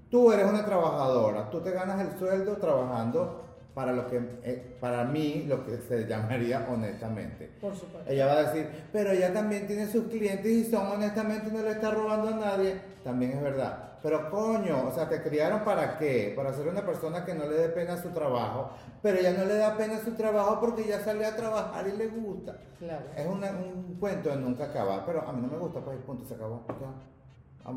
tú 0.09 0.31
eres 0.31 0.45
una 0.47 0.65
trabajadora, 0.65 1.49
tú 1.49 1.61
te 1.61 1.71
ganas 1.71 1.99
el 2.01 2.17
sueldo 2.19 2.57
trabajando 2.57 3.45
para 3.73 3.93
lo 3.93 4.07
que, 4.07 4.17
eh, 4.43 4.77
para 4.81 5.05
mí, 5.05 5.45
lo 5.47 5.65
que 5.65 5.77
se 5.77 6.05
llamaría 6.05 6.67
honestamente. 6.69 7.49
por 7.61 7.75
supuesto. 7.75 8.09
Ella 8.11 8.25
va 8.25 8.33
a 8.33 8.43
decir, 8.51 8.67
pero 8.91 9.11
ella 9.11 9.31
también 9.31 9.67
tiene 9.67 9.87
sus 9.87 10.05
clientes 10.07 10.45
y 10.51 10.65
son 10.65 10.87
honestamente 10.87 11.51
no 11.51 11.61
le 11.61 11.71
está 11.71 11.91
robando 11.91 12.29
a 12.29 12.31
nadie. 12.39 12.81
También 13.03 13.31
es 13.33 13.41
verdad. 13.41 13.85
Pero 14.01 14.29
coño, 14.31 14.87
o 14.87 14.91
sea, 14.91 15.07
te 15.09 15.21
criaron 15.21 15.63
para 15.65 15.97
qué? 15.97 16.31
Para 16.35 16.53
ser 16.53 16.67
una 16.69 16.85
persona 16.85 17.25
que 17.25 17.33
no 17.33 17.45
le 17.45 17.55
dé 17.55 17.69
pena 17.69 17.95
su 18.01 18.09
trabajo. 18.09 18.69
Pero 19.01 19.19
ella 19.19 19.33
no 19.37 19.45
le 19.45 19.55
da 19.55 19.75
pena 19.77 19.99
su 19.99 20.11
trabajo 20.13 20.59
porque 20.61 20.85
ya 20.87 20.99
sale 21.01 21.25
a 21.25 21.35
trabajar 21.35 21.85
y 21.87 21.97
le 21.97 22.07
gusta. 22.07 22.57
Claro. 22.79 23.05
Es 23.15 23.27
una- 23.27 23.51
un 23.51 23.97
cuento 23.99 24.29
de 24.29 24.37
nunca 24.37 24.65
acabar. 24.65 25.03
Pero 25.05 25.21
a 25.27 25.31
mí 25.33 25.41
no 25.41 25.47
me 25.49 25.57
gusta, 25.57 25.81
pues 25.81 25.97
punto, 26.05 26.25
se 26.25 26.33
acabó. 26.35 26.63
Ya. 26.79 27.73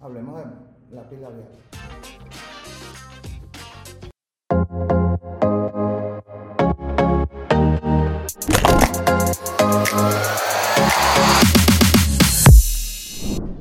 Hablemos 0.00 0.38
de 0.38 0.44
la 0.92 1.02
pila 1.08 1.28
labial. 1.30 1.48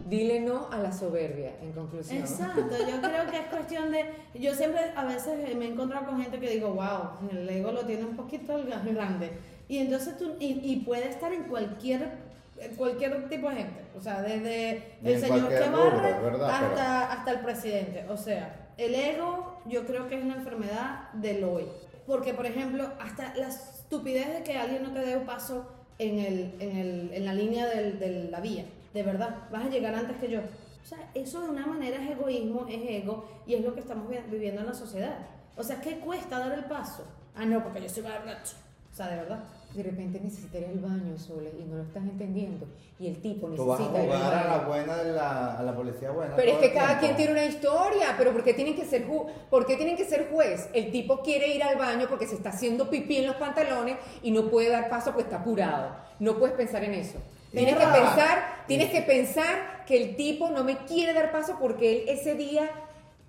Dile 0.09 0.39
no 0.39 0.67
a 0.71 0.79
la 0.79 0.91
soberbia, 0.91 1.55
en 1.61 1.71
conclusión. 1.73 2.17
Exacto, 2.17 2.61
yo 2.61 2.99
creo 2.99 3.29
que 3.29 3.37
es 3.37 3.45
cuestión 3.51 3.91
de, 3.91 4.05
yo 4.33 4.55
siempre 4.55 4.91
a 4.95 5.05
veces 5.05 5.55
me 5.55 5.65
he 5.65 5.69
encontrado 5.69 6.07
con 6.07 6.19
gente 6.19 6.39
que 6.39 6.49
digo, 6.49 6.73
wow, 6.73 7.29
el 7.31 7.47
ego 7.47 7.71
lo 7.71 7.85
tiene 7.85 8.05
un 8.05 8.15
poquito 8.15 8.57
grande. 8.65 9.31
Y 9.67 9.77
entonces 9.77 10.17
tú, 10.17 10.35
y, 10.39 10.59
y 10.63 10.77
puede 10.77 11.09
estar 11.09 11.31
en 11.31 11.43
cualquier, 11.43 12.28
cualquier 12.77 13.27
tipo 13.29 13.49
de 13.49 13.55
gente, 13.57 13.81
o 13.97 14.01
sea, 14.01 14.21
desde 14.21 14.71
el 15.03 15.13
en 15.13 15.21
señor 15.21 15.49
que 15.49 15.55
hasta, 15.55 16.69
pero- 16.69 16.81
hasta 17.11 17.31
el 17.31 17.39
presidente. 17.39 18.05
O 18.09 18.17
sea, 18.17 18.69
el 18.77 18.95
ego 18.95 19.61
yo 19.65 19.85
creo 19.85 20.07
que 20.07 20.17
es 20.17 20.23
una 20.23 20.35
enfermedad 20.35 21.09
del 21.13 21.43
hoy. 21.43 21.65
Porque, 22.05 22.33
por 22.33 22.45
ejemplo, 22.45 22.87
hasta 22.99 23.35
la 23.35 23.47
estupidez 23.49 24.33
de 24.33 24.43
que 24.43 24.57
alguien 24.57 24.83
no 24.83 24.91
te 24.91 24.99
dé 24.99 25.15
un 25.17 25.25
paso 25.25 25.69
en, 25.99 26.17
el, 26.19 26.55
en, 26.59 26.77
el, 26.77 27.11
en 27.13 27.25
la 27.25 27.33
línea 27.33 27.67
del- 27.67 27.99
de 27.99 28.23
la 28.31 28.39
vía. 28.39 28.65
De 28.93 29.03
verdad, 29.03 29.35
vas 29.51 29.65
a 29.65 29.69
llegar 29.69 29.93
antes 29.93 30.17
que 30.17 30.29
yo. 30.29 30.39
O 30.39 30.85
sea, 30.85 30.97
eso 31.13 31.41
de 31.41 31.49
una 31.49 31.67
manera 31.67 32.01
es 32.03 32.09
egoísmo, 32.09 32.65
es 32.67 32.81
ego, 33.03 33.29
y 33.45 33.53
es 33.53 33.63
lo 33.63 33.73
que 33.75 33.81
estamos 33.81 34.09
vi- 34.09 34.17
viviendo 34.31 34.61
en 34.61 34.67
la 34.67 34.73
sociedad. 34.73 35.17
O 35.55 35.61
sea, 35.63 35.81
¿qué 35.81 35.99
cuesta 35.99 36.39
dar 36.39 36.53
el 36.53 36.63
paso? 36.65 37.05
Ah, 37.35 37.45
no, 37.45 37.61
porque 37.63 37.81
yo 37.81 37.89
soy 37.89 38.01
borracho. 38.03 38.55
O 38.91 38.95
sea, 38.95 39.07
de 39.09 39.17
verdad. 39.17 39.43
De 39.73 39.83
repente 39.83 40.19
necesitaría 40.19 40.71
el 40.71 40.79
baño, 40.79 41.15
Sole, 41.17 41.51
y 41.59 41.63
no 41.63 41.77
lo 41.77 41.83
estás 41.83 42.03
entendiendo. 42.03 42.65
Y 42.99 43.07
el 43.07 43.21
tipo 43.21 43.47
Tú 43.49 43.67
vas 43.67 43.79
a 43.79 43.83
necesita 43.83 44.03
jugar 44.03 44.33
a 44.33 44.57
la 44.57 44.67
buena 44.67 44.97
de 44.97 45.13
la, 45.13 45.59
a 45.59 45.63
la 45.63 45.75
policía 45.75 46.09
buena. 46.09 46.35
Pero 46.35 46.53
es 46.53 46.57
que 46.57 46.73
cada 46.73 46.99
quien 46.99 47.15
tiene 47.15 47.33
una 47.33 47.45
historia, 47.45 48.15
pero 48.17 48.31
¿por 48.31 48.43
qué 48.43 48.55
tienen 48.55 48.75
que 48.75 48.85
ser 48.85 49.07
ju 49.07 49.27
¿por 49.49 49.67
qué 49.67 49.75
tienen 49.75 49.95
que 49.95 50.05
ser 50.05 50.29
juez? 50.31 50.69
El 50.73 50.91
tipo 50.91 51.21
quiere 51.21 51.53
ir 51.53 51.61
al 51.63 51.77
baño 51.77 52.07
porque 52.09 52.25
se 52.25 52.35
está 52.35 52.49
haciendo 52.49 52.89
pipí 52.89 53.17
en 53.17 53.27
los 53.27 53.35
pantalones 53.35 53.97
y 54.23 54.31
no 54.31 54.49
puede 54.49 54.69
dar 54.69 54.89
paso 54.89 55.11
porque 55.11 55.23
está 55.23 55.37
apurado. 55.37 55.95
No 56.19 56.37
puedes 56.39 56.55
pensar 56.55 56.83
en 56.83 56.95
eso. 56.95 57.19
Tienes 57.51 57.75
que 57.75 57.85
pensar, 57.85 58.63
tienes 58.67 58.91
que 58.91 59.01
pensar 59.01 59.85
que 59.85 59.97
el 59.97 60.15
tipo 60.15 60.49
no 60.49 60.63
me 60.63 60.77
quiere 60.85 61.13
dar 61.13 61.31
paso 61.31 61.57
porque 61.59 61.91
él 61.91 62.09
ese 62.09 62.35
día 62.35 62.69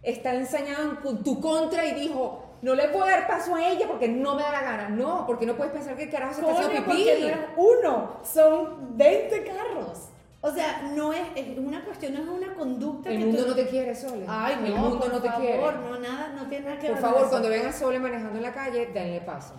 está 0.03 0.35
ensañado 0.35 0.99
en 1.05 1.23
tu 1.23 1.41
contra 1.41 1.87
y 1.87 1.93
dijo, 1.93 2.50
no 2.63 2.75
le 2.75 2.89
puedo 2.89 3.07
dar 3.07 3.27
paso 3.27 3.55
a 3.55 3.69
ella 3.69 3.87
porque 3.89 4.09
no 4.09 4.35
me 4.35 4.43
da 4.43 4.53
la 4.53 4.63
gana. 4.63 4.89
No, 4.89 5.27
porque 5.27 5.47
no 5.47 5.55
puedes 5.57 5.73
pensar 5.73 5.97
que 5.97 6.05
el 6.05 6.11
carajo 6.11 6.35
se 6.35 6.41
está 6.41 6.53
haciendo 6.53 6.85
pipí. 6.91 7.05
no 7.05 7.27
es 7.29 7.37
uno, 7.57 8.17
son 8.23 8.97
20 8.97 9.45
carros. 9.45 10.09
O 10.43 10.51
sea, 10.51 10.83
no 10.95 11.13
es, 11.13 11.21
es 11.37 11.59
una 11.59 11.85
cuestión, 11.85 12.15
no 12.15 12.21
es 12.21 12.29
una 12.29 12.55
conducta 12.55 13.11
El 13.11 13.19
que 13.19 13.25
mundo 13.27 13.43
tú- 13.43 13.49
no 13.51 13.55
te 13.55 13.67
quiere, 13.69 13.95
Sole. 13.95 14.25
Ay, 14.27 14.57
no, 14.61 14.67
el 14.69 14.73
mundo 14.75 14.99
por 15.01 15.13
no 15.13 15.21
te 15.21 15.29
favor, 15.29 15.43
quiere. 15.43 15.63
no, 15.91 15.99
nada, 15.99 16.29
no 16.35 16.49
tiene 16.49 16.65
nada 16.65 16.79
que 16.81 16.87
Por 16.87 16.95
ver 16.97 17.03
favor, 17.05 17.21
con 17.21 17.29
cuando 17.31 17.49
vean 17.51 17.67
a 17.67 17.73
Sole 17.73 17.99
manejando 17.99 18.37
en 18.39 18.43
la 18.43 18.53
calle, 18.53 18.87
denle 18.87 19.21
paso. 19.21 19.53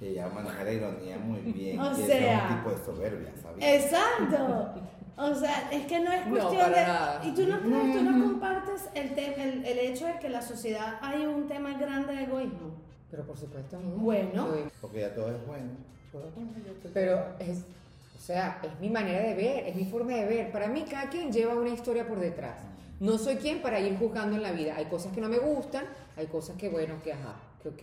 Y 0.00 0.06
ella 0.06 0.28
maneja 0.28 0.64
la 0.64 0.72
ironía 0.72 1.18
muy 1.18 1.40
bien. 1.40 1.78
O 1.78 1.94
sea- 1.94 2.44
es 2.46 2.50
un 2.50 2.56
tipo 2.56 2.70
de 2.70 2.84
soberbia, 2.84 3.32
¿sabes? 3.42 3.84
Exacto. 3.84 4.74
O 5.16 5.34
sea, 5.34 5.68
es 5.70 5.86
que 5.86 6.00
no 6.00 6.10
es 6.10 6.26
No, 6.26 6.30
cuestión 6.32 6.62
para 6.62 6.80
de... 6.80 6.86
nada. 6.86 7.20
Y 7.24 7.30
tú 7.34 7.46
no 7.46 7.60
crees, 7.60 7.96
tú 7.98 8.02
no 8.04 8.24
compartes 8.24 8.88
el, 8.94 9.14
te- 9.14 9.42
el, 9.42 9.64
el 9.64 9.78
hecho 9.78 10.06
de 10.06 10.18
que 10.18 10.26
en 10.28 10.32
la 10.32 10.42
sociedad 10.42 10.98
hay 11.02 11.26
un 11.26 11.46
tema 11.46 11.74
grande 11.78 12.14
de 12.14 12.22
egoísmo. 12.24 12.70
Pero 13.10 13.24
por 13.24 13.36
supuesto, 13.36 13.78
no. 13.78 13.90
Bueno. 13.96 14.48
Porque 14.80 15.00
ya 15.00 15.14
todo 15.14 15.30
es 15.30 15.46
bueno. 15.46 15.70
Todo 16.10 16.28
es 16.28 16.34
bueno, 16.34 16.50
yo 16.64 16.72
estoy- 16.72 16.90
Pero 16.94 17.24
es, 17.38 17.58
o 18.16 18.18
sea, 18.18 18.58
es 18.62 18.80
mi 18.80 18.88
manera 18.88 19.20
de 19.22 19.34
ver, 19.34 19.66
es 19.68 19.74
mi 19.76 19.84
forma 19.84 20.12
de 20.14 20.24
ver. 20.24 20.50
Para 20.52 20.68
mí, 20.68 20.84
cada 20.88 21.08
quien 21.10 21.30
lleva 21.30 21.54
una 21.54 21.70
historia 21.70 22.08
por 22.08 22.18
detrás. 22.18 22.56
No 22.98 23.18
soy 23.18 23.36
quien 23.36 23.60
para 23.60 23.80
ir 23.80 23.98
juzgando 23.98 24.36
en 24.36 24.42
la 24.42 24.52
vida. 24.52 24.76
Hay 24.76 24.86
cosas 24.86 25.12
que 25.12 25.20
no 25.20 25.28
me 25.28 25.38
gustan, 25.38 25.84
hay 26.16 26.26
cosas 26.26 26.56
que, 26.56 26.68
bueno, 26.68 26.94
que 27.02 27.12
ajá, 27.12 27.34
que 27.62 27.68
ok. 27.68 27.82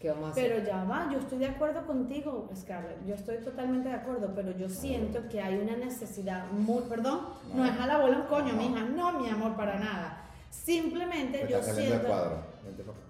¿Qué 0.00 0.10
vamos 0.10 0.28
a 0.28 0.32
hacer? 0.32 0.52
Pero 0.52 0.66
ya 0.66 0.84
va, 0.84 1.08
yo 1.10 1.18
estoy 1.18 1.38
de 1.38 1.46
acuerdo 1.46 1.86
contigo, 1.86 2.50
Scarlett. 2.54 3.06
Yo 3.06 3.14
estoy 3.14 3.38
totalmente 3.38 3.88
de 3.88 3.94
acuerdo, 3.94 4.32
pero 4.34 4.50
yo 4.56 4.68
siento 4.68 5.26
que 5.30 5.40
hay 5.40 5.56
una 5.56 5.76
necesidad 5.76 6.46
muy. 6.50 6.82
Perdón, 6.82 7.20
no, 7.54 7.64
es 7.64 7.72
a 7.80 7.86
la 7.86 7.98
bola 7.98 8.18
un 8.18 8.26
coño, 8.26 8.52
No. 8.52 8.58
mija. 8.62 8.84
No, 8.84 9.18
mi 9.20 9.28
amor, 9.30 9.56
para 9.56 9.78
nada. 9.78 10.20
Simplemente 10.50 11.44
Me 11.44 11.50
yo 11.50 11.62
siento. 11.62 12.06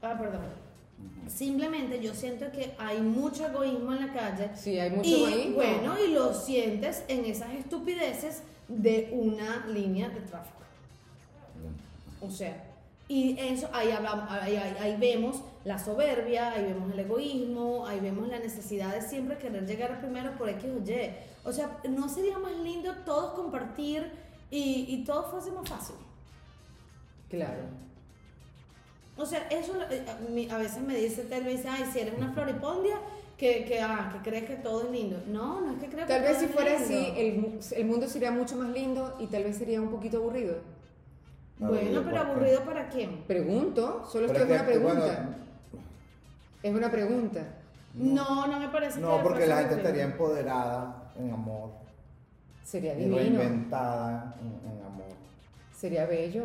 Ah, 0.03 0.17
perdón. 0.19 0.43
Simplemente 1.27 2.01
yo 2.01 2.15
siento 2.15 2.51
que 2.53 2.75
hay 2.79 3.01
mucho 3.01 3.47
egoísmo 3.47 3.93
en 3.95 4.07
la 4.07 4.13
calle. 4.13 4.51
Sí, 4.55 4.79
hay 4.79 4.91
mucho 4.91 5.09
y 5.09 5.25
egoísmo. 5.25 5.55
bueno, 5.57 5.95
y 6.07 6.13
lo 6.13 6.33
sientes 6.35 7.03
en 7.09 7.25
esas 7.25 7.51
estupideces 7.55 8.43
de 8.69 9.11
una 9.13 9.67
línea 9.67 10.11
de 10.11 10.21
tráfico. 10.21 10.59
O 12.21 12.31
sea, 12.31 12.55
y 13.09 13.39
eso, 13.39 13.69
ahí, 13.73 13.91
hablamos, 13.91 14.31
ahí, 14.31 14.57
ahí- 14.57 14.77
ahí 14.81 14.97
vemos 14.99 15.43
la 15.65 15.79
soberbia, 15.79 16.53
ahí 16.53 16.65
vemos 16.65 16.93
el 16.93 16.99
egoísmo, 17.01 17.87
ahí 17.87 18.01
vemos 18.01 18.29
la 18.29 18.39
necesidad 18.39 18.93
de 18.95 19.01
siempre 19.03 19.39
querer 19.39 19.67
llegar 19.67 19.99
primero 20.01 20.37
por 20.37 20.49
X 20.51 20.65
o 20.71 20.79
Y. 20.91 21.11
O 21.45 21.53
sea, 21.53 21.79
¿no 21.89 22.09
sería 22.09 22.39
más 22.39 22.53
lindo 22.59 22.93
todos 23.05 23.33
compartir 23.35 24.11
y, 24.51 24.87
y 24.89 25.05
todo 25.05 25.25
fuese 25.31 25.51
más 25.53 25.69
fácil? 25.69 25.97
Claro. 27.29 27.63
O 29.17 29.25
sea, 29.27 29.47
eso 29.49 29.73
eh, 29.91 30.49
a, 30.51 30.59
veces 30.59 30.83
me 30.83 30.97
dice, 30.97 31.25
tal 31.25 31.45
vez, 31.45 31.65
ay, 31.67 31.85
si 31.93 32.01
eres 32.01 32.15
una 32.17 32.33
floripondia, 32.33 32.97
que, 33.37 33.65
que, 33.65 33.81
ah, 33.81 34.11
que 34.13 34.29
crees 34.31 34.45
que 34.45 34.57
todo 34.57 34.85
es 34.85 34.91
lindo. 34.91 35.23
No, 35.27 35.61
no 35.61 35.73
es 35.73 35.79
que 35.81 35.89
creo 35.89 36.07
Tal 36.07 36.21
que 36.21 36.23
vez 36.23 36.39
todo 36.39 36.41
si 36.41 36.47
es 36.47 36.53
fuera 36.53 36.75
lindo. 36.79 36.85
así, 36.85 37.13
el, 37.17 37.61
el 37.77 37.87
mundo 37.87 38.09
sería 38.09 38.31
mucho 38.31 38.57
más 38.57 38.71
lindo 38.71 39.17
y 39.21 39.27
tal 39.29 39.45
vez 39.45 39.57
sería 39.57 39.81
un 39.81 39.91
poquito 39.91 40.19
aburrido. 40.19 40.57
Bueno, 41.59 42.03
pero 42.05 42.19
aburrido 42.21 42.65
para 42.65 42.89
quién? 42.89 43.25
Pregunto, 43.27 44.05
solo 44.11 44.27
Pero 44.27 44.33
es 44.33 44.33
que 44.33 44.43
es 44.43 44.51
es 44.51 44.51
una 44.51 44.65
pregunta. 44.67 45.17
bueno, 45.17 45.44
Es 46.65 46.75
una 46.75 46.91
pregunta. 46.91 47.41
No, 47.95 48.47
no 48.47 48.59
me 48.59 48.69
parece 48.69 48.95
que 48.97 49.01
No, 49.05 49.23
porque 49.23 49.47
la 49.47 49.59
gente 49.59 49.75
estaría 49.77 50.05
empoderada 50.05 51.13
en 51.17 51.31
amor. 51.31 51.71
Sería 52.65 52.95
Y 52.95 53.05
divino. 53.05 53.19
reinventada 53.19 54.35
en, 54.41 54.73
en 54.73 54.83
amor. 54.85 55.13
Sería 55.77 56.07
bello. 56.07 56.45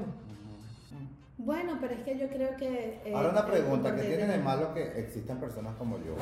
Bueno, 1.37 1.77
pero 1.79 1.93
es 1.93 2.01
que 2.01 2.17
yo 2.19 2.27
creo 2.27 2.57
que... 2.57 3.01
eh, 3.05 3.13
Ahora 3.15 3.29
una 3.29 3.45
pregunta, 3.47 3.95
¿qué 3.95 4.01
tiene 4.03 4.27
de 4.27 4.37
malo 4.39 4.73
que 4.73 4.99
existan 4.99 5.39
personas 5.39 5.73
como 5.77 5.97
yo? 5.99 6.15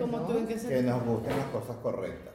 Como 0.00 0.20
tú, 0.20 0.38
¿en 0.38 0.46
qué 0.46 0.56
Que 0.56 0.82
nos 0.82 1.04
gusten 1.04 1.36
las 1.36 1.46
cosas 1.48 1.76
correctas. 1.82 2.32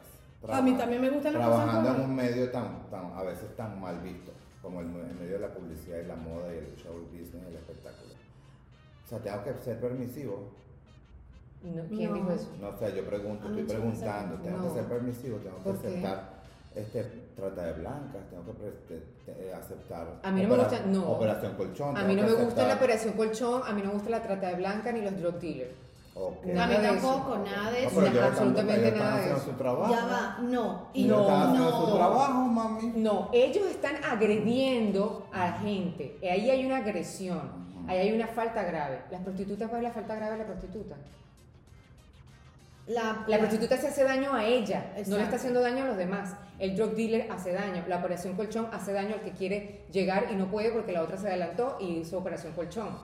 A 0.48 0.62
mí 0.62 0.74
también 0.78 1.02
me 1.02 1.10
gustan 1.10 1.32
las 1.34 1.42
cosas 1.48 1.64
Trabajando 1.64 1.88
en 1.90 1.94
correctas. 1.96 2.08
un 2.08 2.14
medio 2.14 2.50
tan, 2.52 2.90
tan, 2.90 3.12
a 3.18 3.22
veces 3.24 3.56
tan 3.56 3.80
mal 3.80 3.98
visto, 4.02 4.30
como 4.62 4.80
el 4.80 4.86
medio 4.86 5.32
de 5.32 5.40
la 5.40 5.52
publicidad 5.52 5.98
y 5.98 6.06
la 6.06 6.14
moda 6.14 6.54
y 6.54 6.58
el 6.58 6.76
show 6.76 6.94
business 7.10 7.42
y 7.44 7.50
el 7.50 7.56
espectáculo. 7.56 8.14
O 9.08 9.10
sea, 9.10 9.18
tengo 9.20 9.42
que 9.42 9.54
ser 9.64 9.80
permisivo. 9.80 10.50
No, 11.62 11.82
¿Quién 11.88 12.10
No. 12.10 12.16
dijo 12.16 12.30
eso? 12.32 12.48
No 12.60 12.78
sé, 12.78 12.94
yo 12.94 13.04
pregunto, 13.06 13.44
Ah, 13.46 13.48
estoy 13.48 13.62
no, 13.62 13.68
preguntando, 13.68 14.36
tengo 14.42 14.58
No. 14.58 14.68
que 14.68 14.74
ser 14.74 14.84
permisivo, 14.84 15.38
tengo 15.38 15.62
que 15.64 15.70
aceptar 15.70 16.38
este, 16.76 17.02
trata 17.34 17.62
de 17.64 17.72
blancas, 17.72 18.22
tengo 18.30 18.44
que 18.44 18.52
pre- 18.52 18.70
te- 19.26 19.32
te- 19.32 19.54
aceptar 19.54 20.06
A 20.22 20.30
mí 20.30 20.42
no 20.42 20.48
me 20.50 20.56
gusta- 20.58 20.80
no. 20.86 21.08
operación 21.10 21.54
colchón. 21.54 21.96
A 21.96 22.04
mí 22.04 22.14
no 22.14 22.22
me 22.24 22.32
gusta 22.34 22.68
la 22.68 22.74
operación 22.74 23.14
colchón, 23.14 23.62
a 23.66 23.72
mí 23.72 23.80
no 23.80 23.88
me 23.88 23.94
gusta 23.94 24.10
la 24.10 24.22
trata 24.22 24.48
de 24.48 24.54
blanca 24.56 24.92
ni 24.92 25.00
los 25.00 25.18
drug 25.18 25.40
dealers. 25.40 25.72
A 26.16 26.66
mí 26.66 26.74
tampoco, 26.82 27.38
nada 27.38 27.70
de 27.70 27.82
No, 27.84 27.88
eso. 27.90 28.06
ellos 28.06 28.22
absolutamente 28.24 28.90
nada 28.92 29.16
de 29.18 29.26
eso. 29.32 29.40
su 29.44 29.52
trabajo. 29.52 29.92
Ya 29.94 30.04
va, 30.04 30.38
no. 30.42 30.88
Y 30.92 31.04
No, 31.06 31.54
no. 31.54 31.86
su 31.86 31.94
trabajo. 31.96 32.37
No, 32.94 33.30
ellos 33.32 33.66
están 33.66 33.96
agrediendo 34.04 35.28
a 35.32 35.46
la 35.46 35.52
gente. 35.54 36.16
Ahí 36.22 36.50
hay 36.50 36.64
una 36.66 36.78
agresión. 36.78 37.68
Ahí 37.86 37.98
hay 37.98 38.12
una 38.12 38.26
falta 38.26 38.62
grave. 38.62 39.00
Las 39.10 39.22
prostitutas, 39.22 39.68
¿cuál 39.68 39.80
es 39.80 39.88
la 39.88 39.94
falta 39.94 40.14
grave 40.14 40.32
de 40.32 40.38
la 40.38 40.46
prostituta? 40.46 40.96
La, 42.86 43.24
La 43.26 43.38
prostituta 43.38 43.76
se 43.76 43.88
hace 43.88 44.02
daño 44.02 44.32
a 44.32 44.46
ella, 44.46 44.94
no 45.08 45.18
le 45.18 45.24
está 45.24 45.36
haciendo 45.36 45.60
daño 45.60 45.84
a 45.84 45.88
los 45.88 45.96
demás. 45.98 46.34
El 46.58 46.74
drug 46.74 46.94
dealer 46.94 47.30
hace 47.30 47.52
daño, 47.52 47.84
la 47.86 47.98
operación 47.98 48.34
colchón 48.34 48.68
hace 48.72 48.94
daño 48.94 49.14
al 49.14 49.20
que 49.20 49.32
quiere 49.32 49.82
llegar 49.92 50.28
y 50.32 50.36
no 50.36 50.50
puede 50.50 50.70
porque 50.70 50.92
la 50.92 51.02
otra 51.02 51.18
se 51.18 51.28
adelantó 51.28 51.76
y 51.80 51.98
hizo 51.98 52.16
operación 52.16 52.54
colchón. 52.54 52.98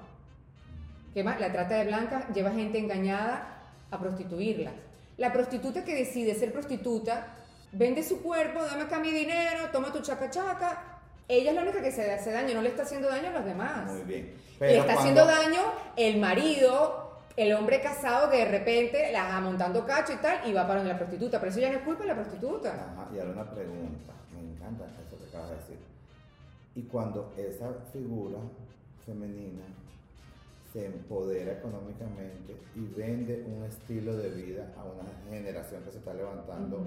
¿Qué 1.12 1.22
más? 1.22 1.38
La 1.38 1.52
trata 1.52 1.76
de 1.76 1.84
blancas 1.84 2.24
lleva 2.34 2.50
gente 2.52 2.78
engañada 2.78 3.62
a 3.90 3.98
prostituirlas. 3.98 4.72
La 5.18 5.32
prostituta 5.32 5.84
que 5.84 5.94
decide 5.94 6.34
ser 6.34 6.52
prostituta 6.52 7.36
vende 7.74 8.02
su 8.02 8.22
cuerpo, 8.22 8.62
dame 8.62 8.82
acá 8.82 8.98
mi 8.98 9.10
dinero, 9.10 9.68
toma 9.72 9.92
tu 9.92 10.00
chaca 10.00 10.30
chaca. 10.30 10.82
Ella 11.26 11.50
es 11.50 11.56
la 11.56 11.62
única 11.62 11.80
que 11.82 11.90
se 11.90 12.10
hace 12.12 12.30
daño, 12.32 12.54
no 12.54 12.62
le 12.62 12.68
está 12.68 12.82
haciendo 12.82 13.08
daño 13.08 13.28
a 13.28 13.32
los 13.32 13.44
demás. 13.44 13.90
Muy 13.90 14.02
bien. 14.02 14.34
Le 14.60 14.78
está 14.78 14.94
cuando- 14.94 15.00
haciendo 15.00 15.26
daño 15.26 15.60
el 15.96 16.18
marido, 16.20 17.20
el 17.36 17.52
hombre 17.54 17.80
casado 17.80 18.30
que 18.30 18.36
de 18.38 18.44
repente 18.44 19.10
la 19.10 19.24
va 19.28 19.40
montando 19.40 19.84
cacho 19.86 20.12
y 20.12 20.16
tal 20.16 20.48
y 20.48 20.52
va 20.52 20.62
para 20.66 20.76
donde 20.80 20.92
la 20.92 20.98
prostituta. 20.98 21.40
Pero 21.40 21.50
eso 21.50 21.60
ya 21.60 21.70
no 21.70 21.78
es 21.78 21.82
culpa 21.84 22.02
de 22.02 22.08
la 22.08 22.14
prostituta. 22.14 22.72
Ajá, 22.74 23.08
y 23.14 23.18
ahora 23.18 23.32
una 23.32 23.50
pregunta, 23.50 24.12
me 24.32 24.40
encanta 24.52 24.84
eso 25.06 25.18
que 25.18 25.24
acabas 25.28 25.50
de 25.50 25.56
decir. 25.56 25.78
Y 26.76 26.82
cuando 26.82 27.32
esa 27.36 27.72
figura 27.92 28.38
femenina 29.06 29.64
se 30.72 30.86
empodera 30.86 31.52
económicamente 31.52 32.56
y 32.74 32.80
vende 32.96 33.44
un 33.46 33.64
estilo 33.64 34.16
de 34.16 34.28
vida 34.30 34.72
a 34.76 34.84
una 34.84 35.04
generación 35.30 35.82
que 35.84 35.90
se 35.92 35.98
está 35.98 36.12
levantando. 36.14 36.86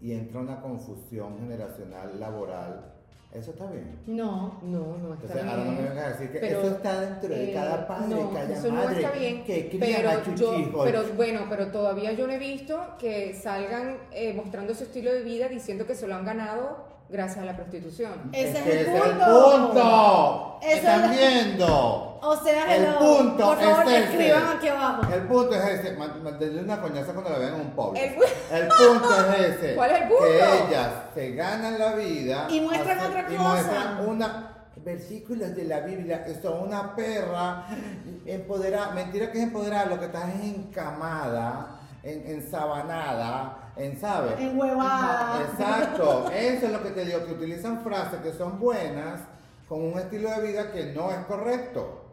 Y 0.00 0.12
entra 0.12 0.40
una 0.40 0.60
confusión 0.60 1.38
generacional 1.38 2.18
laboral, 2.20 2.94
eso 3.32 3.50
está 3.50 3.66
bien. 3.70 3.98
No. 4.06 4.58
No, 4.62 4.96
no 4.96 5.12
está 5.14 5.26
Entonces, 5.26 5.44
ahora 5.44 5.64
no 5.64 5.70
me 5.72 5.76
bien. 5.78 5.88
vengas 5.90 6.04
a 6.06 6.08
decir 6.10 6.32
que 6.32 6.38
Pero, 6.38 6.60
eso 6.62 6.70
está 6.76 7.00
dentro 7.00 7.28
de 7.28 7.50
Eh, 7.50 7.54
cada 7.54 7.86
padre, 7.86 8.08
no, 8.14 8.30
cada 8.32 8.54
eso 8.54 8.72
madre 8.72 8.90
no 8.90 8.96
está 9.00 9.10
bien. 9.18 9.44
que 9.44 9.68
cría 9.68 9.80
pero, 9.98 10.10
a 10.10 10.34
yo, 10.34 10.58
hijos. 10.58 10.84
pero 10.84 11.02
bueno, 11.14 11.40
pero 11.50 11.66
todavía 11.70 12.12
yo 12.12 12.26
no 12.26 12.32
he 12.32 12.38
visto 12.38 12.80
que 12.98 13.34
salgan 13.34 13.98
eh, 14.12 14.32
mostrando 14.32 14.74
su 14.74 14.84
estilo 14.84 15.12
de 15.12 15.22
vida 15.22 15.48
diciendo 15.48 15.86
que 15.86 15.94
se 15.94 16.06
lo 16.08 16.14
han 16.14 16.24
ganado 16.24 16.87
gracias 17.08 17.38
a 17.38 17.44
la 17.44 17.56
prostitución. 17.56 18.30
Ese 18.32 18.58
Es 18.58 18.66
el 18.66 18.72
ese 18.72 18.80
es 18.82 19.04
el 19.04 19.10
punto. 19.12 19.68
punto. 19.72 20.58
Ese 20.62 20.76
¿Están 20.76 21.12
es- 21.12 21.18
viendo? 21.18 22.04
O 22.20 22.36
sea, 22.42 22.74
El 22.74 22.84
hello. 22.84 22.98
punto 22.98 23.44
Por 23.46 23.58
favor, 23.60 23.84
es 23.86 23.92
ese. 23.92 24.04
escriban 24.04 24.56
aquí 24.56 24.68
abajo. 24.68 25.02
El 25.14 25.22
punto 25.22 25.54
es 25.54 25.64
ese. 25.78 25.92
ma- 25.96 26.16
ma- 26.22 26.32
Denle 26.32 26.62
una 26.62 26.80
coñaza 26.80 27.12
cuando 27.12 27.30
la 27.30 27.38
vean 27.38 27.54
en 27.54 27.60
un 27.60 27.70
pobre. 27.70 28.04
El 28.04 28.12
El, 28.62 28.68
pu- 28.68 28.88
punto 28.88 29.08
es 29.32 29.40
ese. 29.54 29.74
¿Cuál 29.76 29.90
es 29.92 30.02
el 30.02 30.08
punto? 30.08 30.24
Que 30.24 30.36
ellas 30.68 30.88
se 31.14 31.30
ganan 31.32 31.78
la 31.78 31.92
vida. 31.94 32.46
Y 32.50 32.60
muestran 32.60 32.98
otra 33.00 33.20
y 33.30 33.36
cosa. 33.36 33.48
muestran 33.48 34.08
una 34.08 34.54
versículos 34.84 35.54
de 35.54 35.64
la 35.64 35.80
Biblia 35.80 36.24
que 36.24 36.34
son 36.40 36.60
una 36.66 36.94
perra 36.96 37.66
empoderada. 38.26 38.90
Mentira 38.94 39.30
que 39.30 39.38
es 39.38 39.44
empoderada, 39.44 39.86
lo 39.86 39.98
que 40.00 40.06
está 40.06 40.28
es 40.32 40.44
encamada, 40.44 41.77
en, 42.08 42.26
ensabanada, 42.26 43.72
en, 43.76 43.98
¿sabes? 44.00 44.38
En 44.38 44.58
huevada. 44.58 45.42
Exacto, 45.50 46.30
eso 46.30 46.66
es 46.66 46.72
lo 46.72 46.82
que 46.82 46.90
te 46.90 47.04
digo, 47.04 47.24
que 47.26 47.32
utilizan 47.32 47.80
frases 47.82 48.20
que 48.20 48.32
son 48.32 48.58
buenas 48.58 49.20
con 49.68 49.82
un 49.82 49.98
estilo 49.98 50.30
de 50.30 50.46
vida 50.46 50.72
que 50.72 50.92
no 50.92 51.10
es 51.10 51.18
correcto. 51.26 52.04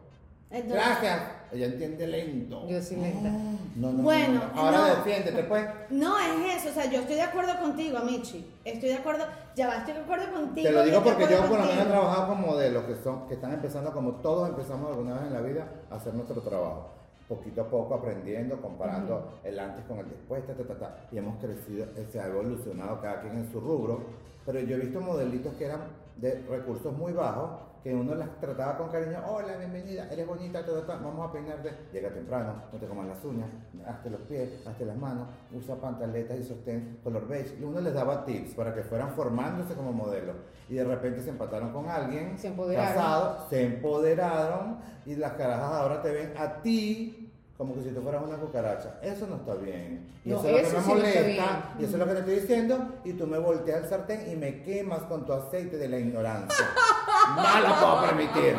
Entonces- 0.50 0.74
Gracias. 0.84 1.20
Ella 1.52 1.66
entiende 1.66 2.06
lento. 2.08 2.66
Yo 2.68 2.82
soy 2.82 2.96
lenta. 2.96 3.30
No, 3.76 3.92
no, 3.92 4.02
Bueno, 4.02 4.42
no. 4.52 4.60
Ahora 4.60 4.78
no. 4.78 4.86
defiéndete, 4.96 5.44
pues. 5.44 5.64
No 5.90 6.18
es 6.18 6.56
eso, 6.56 6.70
o 6.70 6.72
sea, 6.72 6.90
yo 6.90 7.00
estoy 7.00 7.14
de 7.14 7.22
acuerdo 7.22 7.56
contigo, 7.60 7.98
Amichi. 7.98 8.52
Estoy 8.64 8.88
de 8.88 8.96
acuerdo, 8.96 9.24
ya 9.54 9.68
va, 9.68 9.76
estoy 9.76 9.94
de 9.94 10.00
acuerdo 10.00 10.32
contigo. 10.32 10.66
Te 10.68 10.72
lo 10.74 10.82
digo 10.82 11.02
porque 11.04 11.26
yo 11.30 11.40
por 11.46 11.60
lo 11.60 11.66
menos 11.66 11.84
he 11.86 11.88
trabajado 11.88 12.28
con 12.28 12.40
modelos 12.40 12.84
que 12.84 12.96
son, 12.96 13.28
que 13.28 13.34
están 13.34 13.52
empezando 13.52 13.92
como 13.92 14.16
todos 14.16 14.48
empezamos 14.48 14.90
alguna 14.90 15.14
vez 15.14 15.22
en 15.28 15.32
la 15.34 15.40
vida 15.40 15.68
a 15.90 15.94
hacer 15.96 16.14
nuestro 16.14 16.40
trabajo. 16.42 16.90
Poquito 17.28 17.62
a 17.62 17.68
poco 17.68 17.94
aprendiendo, 17.94 18.60
comparando 18.60 19.40
el 19.42 19.58
antes 19.58 19.84
con 19.86 19.98
el 19.98 20.08
después, 20.08 20.46
ta, 20.46 20.54
ta, 20.54 20.64
ta, 20.64 20.78
ta, 20.78 21.08
y 21.10 21.18
hemos 21.18 21.38
crecido, 21.40 21.86
se 22.10 22.20
ha 22.20 22.28
evolucionado 22.28 23.00
cada 23.00 23.20
quien 23.20 23.38
en 23.38 23.50
su 23.50 23.60
rubro, 23.60 24.00
pero 24.44 24.60
yo 24.60 24.76
he 24.76 24.80
visto 24.80 25.00
modelitos 25.00 25.54
que 25.54 25.64
eran 25.64 25.80
de 26.16 26.44
recursos 26.48 26.96
muy 26.96 27.12
bajos, 27.12 27.50
que 27.82 27.94
uno 27.94 28.16
las 28.16 28.40
trataba 28.40 28.76
con 28.78 28.88
cariño, 28.88 29.18
hola, 29.28 29.56
bienvenida, 29.58 30.08
eres 30.10 30.26
bonita, 30.26 30.64
ta, 30.64 30.72
ta, 30.72 30.86
ta, 30.86 30.96
vamos 30.96 31.28
a 31.28 31.32
peinarte, 31.32 31.70
llega 31.92 32.10
temprano, 32.12 32.54
no 32.72 32.78
te 32.78 32.86
comas 32.86 33.06
las 33.06 33.24
uñas, 33.24 33.48
hazte 33.86 34.10
los 34.10 34.20
pies, 34.22 34.66
hazte 34.66 34.84
las 34.84 34.96
manos, 34.96 35.28
usa 35.52 35.76
pantaletas 35.76 36.36
y 36.38 36.42
sostén 36.42 36.98
color 37.04 37.28
beige, 37.28 37.54
y 37.60 37.62
uno 37.62 37.80
les 37.80 37.94
daba 37.94 38.24
tips 38.24 38.54
para 38.54 38.74
que 38.74 38.82
fueran 38.82 39.10
formándose 39.10 39.74
como 39.74 39.92
modelos, 39.92 40.34
y 40.68 40.74
de 40.74 40.84
repente 40.84 41.20
se 41.22 41.30
empataron 41.30 41.72
con 41.72 41.88
alguien, 41.88 42.36
Se 42.38 42.48
empoderaron. 42.48 42.94
casado, 42.94 43.46
se 43.48 43.62
empoderaron, 43.64 44.78
y 45.04 45.14
las 45.14 45.34
carajas 45.34 45.72
ahora 45.72 46.02
te 46.02 46.10
ven 46.10 46.32
a 46.36 46.60
ti 46.62 47.25
como 47.56 47.74
que 47.74 47.82
si 47.82 47.90
tú 47.90 48.02
fueras 48.02 48.22
una 48.22 48.36
cucaracha. 48.36 48.98
Eso 49.02 49.26
no 49.26 49.36
está 49.36 49.54
bien. 49.54 50.06
Y 50.24 50.30
No, 50.30 50.40
eso 50.40 50.48
es 50.48 50.72
lo 50.72 50.80
que 50.80 50.80
me 50.80 50.86
molesta. 50.86 51.74
Y 51.78 51.84
eso 51.84 51.92
es 51.92 51.98
lo 51.98 52.06
que 52.06 52.12
te 52.12 52.18
estoy 52.18 52.34
diciendo. 52.34 52.88
Y 53.04 53.12
tú 53.14 53.26
me 53.26 53.38
volteas 53.38 53.84
el 53.84 53.88
sartén 53.88 54.30
y 54.30 54.36
me 54.36 54.62
quemas 54.62 55.02
con 55.02 55.24
tu 55.24 55.32
aceite 55.32 55.78
de 55.78 55.88
la 55.88 55.98
ignorancia. 55.98 56.66
no 57.36 57.68
lo 57.68 57.74
puedo 57.74 58.00
permitir. 58.08 58.56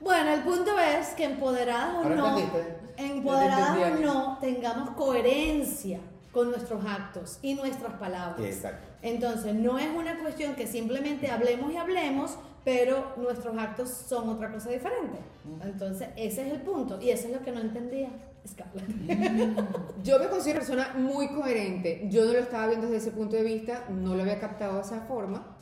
Bueno, 0.00 0.32
el 0.32 0.42
punto 0.42 0.78
es 0.78 1.08
que 1.08 1.24
empoderadas 1.24 1.94
o 2.04 2.08
no, 2.08 2.38
entendiste. 2.38 2.76
empoderadas 2.96 3.92
o 3.92 4.00
no, 4.00 4.38
tengamos 4.40 4.90
coherencia 4.90 6.00
con 6.32 6.50
nuestros 6.50 6.84
actos 6.84 7.38
y 7.42 7.54
nuestras 7.54 7.94
palabras. 7.94 8.40
Exacto. 8.40 8.86
Entonces, 9.02 9.54
no 9.54 9.78
es 9.78 9.88
una 9.94 10.18
cuestión 10.18 10.54
que 10.54 10.66
simplemente 10.66 11.30
hablemos 11.30 11.72
y 11.72 11.76
hablemos, 11.76 12.36
pero 12.64 13.14
nuestros 13.16 13.56
actos 13.56 13.88
son 13.88 14.28
otra 14.28 14.52
cosa 14.52 14.70
diferente. 14.70 15.18
Entonces, 15.62 16.08
ese 16.16 16.46
es 16.46 16.52
el 16.52 16.60
punto 16.60 17.00
y 17.00 17.10
eso 17.10 17.28
es 17.28 17.34
lo 17.34 17.42
que 17.42 17.50
no 17.52 17.60
entendía 17.60 18.10
Scarlett. 18.46 18.86
Yo 20.04 20.18
me 20.18 20.28
considero 20.28 20.60
una 20.60 20.66
persona 20.66 20.94
muy 20.94 21.28
coherente. 21.28 22.06
Yo 22.10 22.24
no 22.24 22.32
lo 22.32 22.38
estaba 22.38 22.66
viendo 22.68 22.86
desde 22.86 23.08
ese 23.08 23.16
punto 23.16 23.36
de 23.36 23.42
vista, 23.42 23.84
no 23.88 24.14
lo 24.14 24.22
había 24.22 24.38
captado 24.38 24.76
de 24.76 24.82
esa 24.82 25.00
forma. 25.02 25.56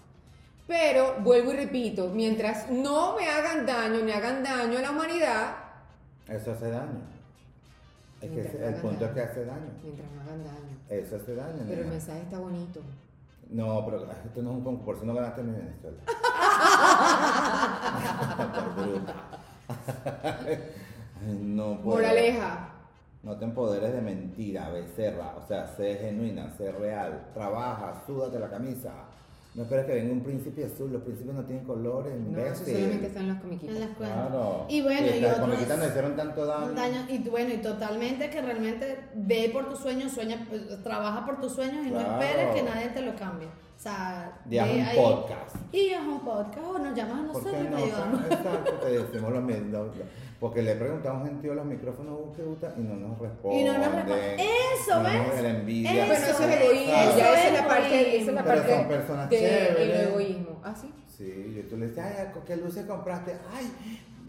Pero 0.66 1.16
vuelvo 1.20 1.52
y 1.52 1.57
repito, 1.57 2.11
mientras 2.14 2.70
no 2.70 3.16
me 3.16 3.26
hagan 3.26 3.64
daño 3.64 4.04
ni 4.04 4.12
hagan 4.12 4.42
daño 4.42 4.78
a 4.78 4.83
la 4.83 4.90
humanidad, 4.90 5.57
Eso 6.28 6.52
hace 6.52 6.68
daño. 6.68 7.17
Es 8.20 8.31
que 8.31 8.66
el 8.66 8.74
punto 8.76 9.04
es 9.04 9.11
que 9.12 9.20
hace 9.20 9.44
daño. 9.44 9.70
mientras 9.83 10.11
no 10.11 10.20
hagan 10.22 10.44
daño. 10.44 10.78
Eso 10.88 11.16
hace 11.16 11.35
daño. 11.35 11.64
Pero 11.68 11.83
el 11.83 11.88
mensaje 11.88 12.22
está 12.22 12.38
bonito. 12.38 12.81
No, 13.50 13.85
pero 13.85 14.11
esto 14.11 14.42
no 14.42 14.50
es 14.50 14.57
un 14.57 14.64
concurso, 14.64 15.04
no 15.04 15.14
ganaste 15.14 15.42
mi 15.42 15.52
Venezuela. 15.52 15.98
No 21.40 21.81
puedo. 21.83 21.96
Moraleja. 21.96 22.70
No 23.22 23.37
te 23.37 23.44
empoderes 23.44 23.92
de 23.92 24.00
mentira, 24.00 24.70
becerra. 24.70 25.35
O 25.37 25.46
sea, 25.46 25.66
sé 25.66 25.96
genuina, 25.96 26.50
sé 26.57 26.72
real. 26.72 27.28
Trabaja, 27.35 28.02
súdate 28.07 28.38
la 28.38 28.48
camisa. 28.48 28.92
No 29.55 29.63
esperes 29.65 29.87
que 29.87 29.95
venga 29.95 30.13
un 30.13 30.23
príncipe 30.23 30.65
azul. 30.65 30.93
Los 30.93 31.03
príncipes 31.03 31.35
no 31.35 31.43
tienen 31.45 31.65
colores, 31.65 32.13
No, 32.21 32.39
eso 32.39 32.65
solamente 32.65 33.11
en 33.19 33.29
las 33.29 33.41
comiquitas. 33.41 33.75
En 33.75 33.81
las 33.81 33.91
cuentas. 33.97 34.29
Claro. 34.29 34.67
Y 34.69 34.83
bueno, 34.83 35.07
y 35.17 35.21
las 35.21 35.33
otros- 35.33 35.49
comiquitas 35.49 35.79
nos 35.79 35.89
hicieron 35.89 36.17
tanto 36.17 36.47
daño. 36.47 36.73
Daño, 36.75 37.07
y 37.09 37.19
bueno, 37.29 37.55
y 37.55 37.57
totalmente 37.59 38.31
que 38.31 38.41
realmente 38.43 38.99
ve 39.15 39.51
por 39.53 39.69
tus 39.69 39.81
sueños, 39.81 40.13
sueña, 40.13 40.47
eh, 40.53 40.77
trabaja 40.85 41.25
por 41.27 41.41
tus 41.41 41.53
sueños 41.55 41.85
y 41.87 41.91
no 41.91 41.99
Claro. 41.99 42.23
esperes 42.23 42.55
que 42.55 42.63
nadie 42.63 42.89
te 42.91 43.03
lo 43.03 43.17
cambie. 43.17 43.49
O 43.49 43.81
sea, 43.81 44.41
Y 44.51 44.59
haz 44.59 44.69
ve 44.69 44.75
un 44.75 44.81
ahí- 44.83 44.97
podcast. 44.97 45.57
Y 45.73 45.91
haz 45.93 46.07
un 46.07 46.21
podcast 46.21 46.67
o 46.67 46.79
nos 46.79 46.95
llamas 46.97 47.15
a 47.15 47.33
¿Por 47.33 47.43
nosotros 47.43 47.55
y 47.55 47.71
no? 47.71 47.77
te 47.77 47.83
ayudamos. 47.85 48.21
Exacto, 48.25 48.73
te 48.75 48.91
decimos 48.91 49.33
lo 49.33 49.41
mismo. 49.41 49.79
Porque 50.40 50.62
le 50.62 50.77
preguntamos 50.77 51.22
a 51.24 51.27
gente 51.27 51.51
a 51.51 51.55
los 51.55 51.64
micrófonos 51.66 52.16
¿qué 52.37 52.42
gusta? 52.44 52.72
y 52.77 52.81
no 52.83 52.94
nos 52.94 53.18
responden. 53.18 53.61
Y 53.61 53.64
no 53.64 53.72
nos 53.79 53.92
responden. 53.92 54.38
Eso, 54.38 54.96
No 54.96 55.03
¿ves? 55.03 55.42
La 55.42 55.51
envidia. 55.51 55.90
Eso, 55.90 56.07
Bueno, 56.07 56.27
eso 56.27 56.44
es 56.44 56.61
egoísmo. 56.61 56.92
¿sabes? 56.94 57.16
Ya 57.16 57.33
esa 57.33 57.46
es 57.48 57.53
la 57.53 57.59
es 57.59 57.66
parte, 57.66 57.87
esa 57.87 58.31
es 58.31 58.35
la 58.35 58.40
egoísmo. 58.40 58.42
Pero 58.44 58.44
parte 58.62 58.74
son 58.77 58.88
personas 58.88 59.31
del 59.31 59.40
chéveres. 59.40 60.09
egoísmo. 60.09 60.61
¿Ah, 60.62 60.74
sí? 60.81 60.94
Sí, 61.09 61.24
y 61.59 61.66
tú 61.68 61.77
le 61.77 61.88
dices, 61.88 62.05
ay, 62.05 62.27
¿qué 62.46 62.57
luces 62.57 62.87
compraste? 62.87 63.33
Ay, 63.53 63.72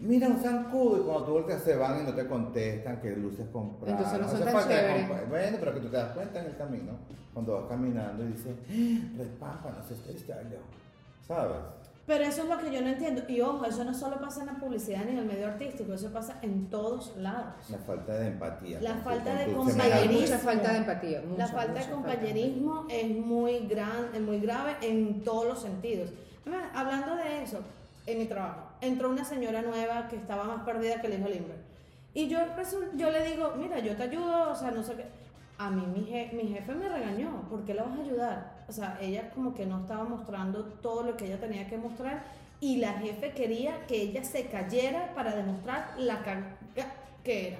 mira 0.00 0.26
un 0.26 0.38
zancudo. 0.40 0.98
Y 0.98 1.02
cuando 1.02 1.24
tú 1.26 1.32
volteas 1.34 1.62
se 1.62 1.76
van 1.76 2.00
y 2.00 2.02
no 2.02 2.12
te 2.14 2.26
contestan 2.26 3.00
qué 3.00 3.10
luces 3.14 3.46
compraron. 3.52 3.96
Entonces 3.96 4.20
no 4.20 4.28
son 4.28 4.44
tan 4.52 4.68
chéveres. 4.68 5.28
Bueno, 5.28 5.56
pero 5.60 5.74
que 5.74 5.80
tú 5.80 5.88
te 5.90 5.96
das 5.96 6.12
cuenta 6.12 6.40
en 6.40 6.46
el 6.46 6.56
camino. 6.56 6.92
Cuando 7.32 7.54
vas 7.60 7.68
caminando 7.68 8.24
y 8.24 8.32
dices, 8.32 8.56
"Ah, 8.68 9.16
respámpanos 9.16 9.88
este 9.88 10.12
estallo. 10.16 10.58
¿Sabes? 11.28 11.58
Pero 12.10 12.24
eso 12.24 12.42
es 12.42 12.48
lo 12.48 12.58
que 12.58 12.72
yo 12.72 12.80
no 12.82 12.88
entiendo. 12.88 13.22
Y 13.28 13.40
ojo, 13.40 13.64
eso 13.64 13.84
no 13.84 13.94
solo 13.94 14.20
pasa 14.20 14.40
en 14.40 14.46
la 14.46 14.54
publicidad 14.54 15.04
ni 15.04 15.12
en 15.12 15.18
el 15.18 15.26
medio 15.26 15.46
artístico, 15.46 15.92
eso 15.94 16.10
pasa 16.12 16.38
en 16.42 16.68
todos 16.68 17.16
lados. 17.18 17.54
La 17.70 17.78
falta 17.78 18.14
de 18.16 18.26
empatía. 18.26 18.80
La 18.80 18.94
falta 18.96 19.34
de 19.36 19.44
compañerismo. 19.54 20.20
Mucha 20.20 20.38
falta 20.38 20.72
de 20.72 20.78
empatía. 20.78 21.22
mucha, 21.24 21.38
la 21.38 21.46
falta 21.46 21.72
mucha 21.72 21.84
de 21.86 21.92
compañerismo 21.92 22.86
es 22.90 23.10
muy 23.16 23.58
gran, 23.68 24.08
es 24.12 24.20
muy 24.20 24.40
grave 24.40 24.72
en 24.82 25.22
todos 25.22 25.46
los 25.46 25.62
sentidos. 25.62 26.10
Además, 26.44 26.64
hablando 26.74 27.14
de 27.14 27.42
eso, 27.44 27.60
en 28.06 28.18
mi 28.18 28.24
trabajo, 28.26 28.62
entró 28.80 29.08
una 29.10 29.24
señora 29.24 29.62
nueva 29.62 30.08
que 30.08 30.16
estaba 30.16 30.42
más 30.44 30.64
perdida 30.64 31.00
que 31.00 31.06
el 31.06 31.20
hijo 31.20 31.28
Limber. 31.28 31.58
Y 32.12 32.26
yo, 32.26 32.40
resul- 32.56 32.90
yo 32.96 33.08
le 33.12 33.24
digo, 33.24 33.54
mira, 33.56 33.78
yo 33.78 33.94
te 33.94 34.02
ayudo, 34.02 34.50
o 34.50 34.54
sea, 34.56 34.72
no 34.72 34.82
sé 34.82 34.94
qué. 34.94 35.04
A 35.62 35.70
mí 35.70 35.84
mi, 35.94 36.06
je- 36.10 36.30
mi 36.32 36.44
jefe 36.54 36.74
me 36.74 36.88
regañó, 36.88 37.46
¿por 37.50 37.64
qué 37.64 37.74
la 37.74 37.82
vas 37.84 37.98
a 37.98 38.02
ayudar? 38.02 38.64
O 38.68 38.72
sea, 38.72 38.98
ella 39.00 39.30
como 39.34 39.52
que 39.54 39.66
no 39.66 39.80
estaba 39.82 40.04
mostrando 40.04 40.64
todo 40.80 41.02
lo 41.02 41.16
que 41.16 41.26
ella 41.26 41.38
tenía 41.38 41.68
que 41.68 41.76
mostrar 41.76 42.22
y 42.60 42.78
la 42.78 42.94
jefe 42.94 43.32
quería 43.32 43.86
que 43.86 44.00
ella 44.00 44.24
se 44.24 44.46
cayera 44.46 45.12
para 45.14 45.36
demostrar 45.36 45.94
la 45.98 46.22
caga 46.22 46.56
que 47.22 47.48
era. 47.48 47.58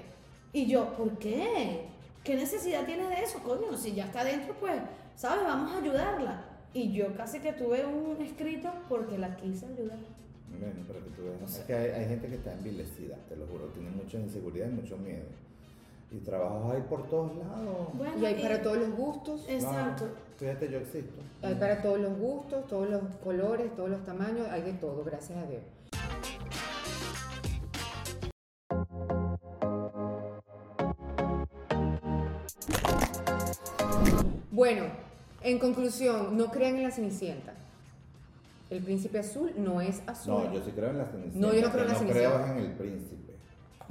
Y 0.53 0.67
yo, 0.67 0.97
¿por 0.97 1.19
qué? 1.19 1.89
¿Qué 2.25 2.35
necesidad 2.37 2.85
tiene 2.87 3.07
de 3.09 3.23
eso, 3.23 3.39
coño? 3.41 3.77
Si 3.77 3.93
ya 3.95 4.07
está 4.07 4.25
dentro, 4.25 4.55
pues, 4.59 4.81
¿sabes? 5.15 5.45
Vamos 5.45 5.73
a 5.75 5.79
ayudarla. 5.79 6.45
Y 6.73 6.93
yo 6.93 7.15
casi 7.17 7.41
que 7.41 7.53
tuve 7.53 7.85
un 7.85 8.17
escrito 8.23 8.71
porque 8.89 9.19
la 9.19 9.37
quise 9.37 9.67
ayudar. 9.67 9.99
Bueno, 10.59 10.85
pero 10.87 11.05
que 11.05 11.11
tú 11.11 11.23
veas. 11.25 11.41
No 11.41 11.49
sé. 11.49 11.61
Es 11.61 11.67
que 11.67 11.75
hay, 11.75 11.91
hay 11.91 12.09
gente 12.09 12.29
que 12.29 12.37
está 12.37 12.53
envilecida, 12.53 13.17
te 13.29 13.37
lo 13.37 13.47
juro. 13.47 13.67
Tiene 13.75 13.91
mucha 13.91 14.19
inseguridad 14.19 14.69
y 14.69 14.73
mucho 14.73 14.97
miedo. 14.97 15.25
Y 16.13 16.19
trabajos 16.19 16.73
hay 16.75 16.83
por 16.83 17.09
todos 17.09 17.37
lados. 17.37 17.89
Bueno, 17.95 18.19
Y 18.19 18.27
hay 18.27 18.43
para 18.43 18.63
todos 18.63 18.79
los 18.79 18.91
gustos. 18.97 19.45
Exacto. 19.49 20.07
Claro. 20.07 20.31
Fíjate, 20.39 20.71
yo 20.71 20.79
existo. 20.79 21.21
Hay 21.43 21.55
para 21.55 21.83
todos 21.83 22.01
los 22.01 22.19
gustos, 22.19 22.67
todos 22.67 22.89
los 22.91 23.03
colores, 23.23 23.75
todos 23.77 23.91
los 23.91 24.05
tamaños, 24.05 24.49
hay 24.51 24.63
de 24.63 24.73
todo, 24.73 25.05
gracias 25.05 25.39
a 25.39 25.47
Dios. 25.47 25.63
Bueno, 34.51 34.85
en 35.43 35.59
conclusión, 35.59 36.37
no 36.37 36.51
crean 36.51 36.77
en 36.77 36.83
la 36.83 36.91
Cenicienta. 36.91 37.55
El 38.69 38.83
príncipe 38.83 39.19
azul 39.19 39.53
no 39.57 39.81
es 39.81 40.03
azul. 40.07 40.35
No, 40.45 40.53
yo 40.53 40.63
sí 40.65 40.71
creo 40.73 40.91
en 40.91 40.99
la 40.99 41.07
Cenicienta. 41.07 41.39
No, 41.39 41.55
yo 41.55 41.63
no 41.63 41.71
creo 41.71 41.83
en 41.83 41.89
la 41.89 41.95
Cenicienta. 41.95 42.37
creo 42.37 42.47
en 42.53 42.59
el 42.59 42.73
príncipe. 42.73 43.30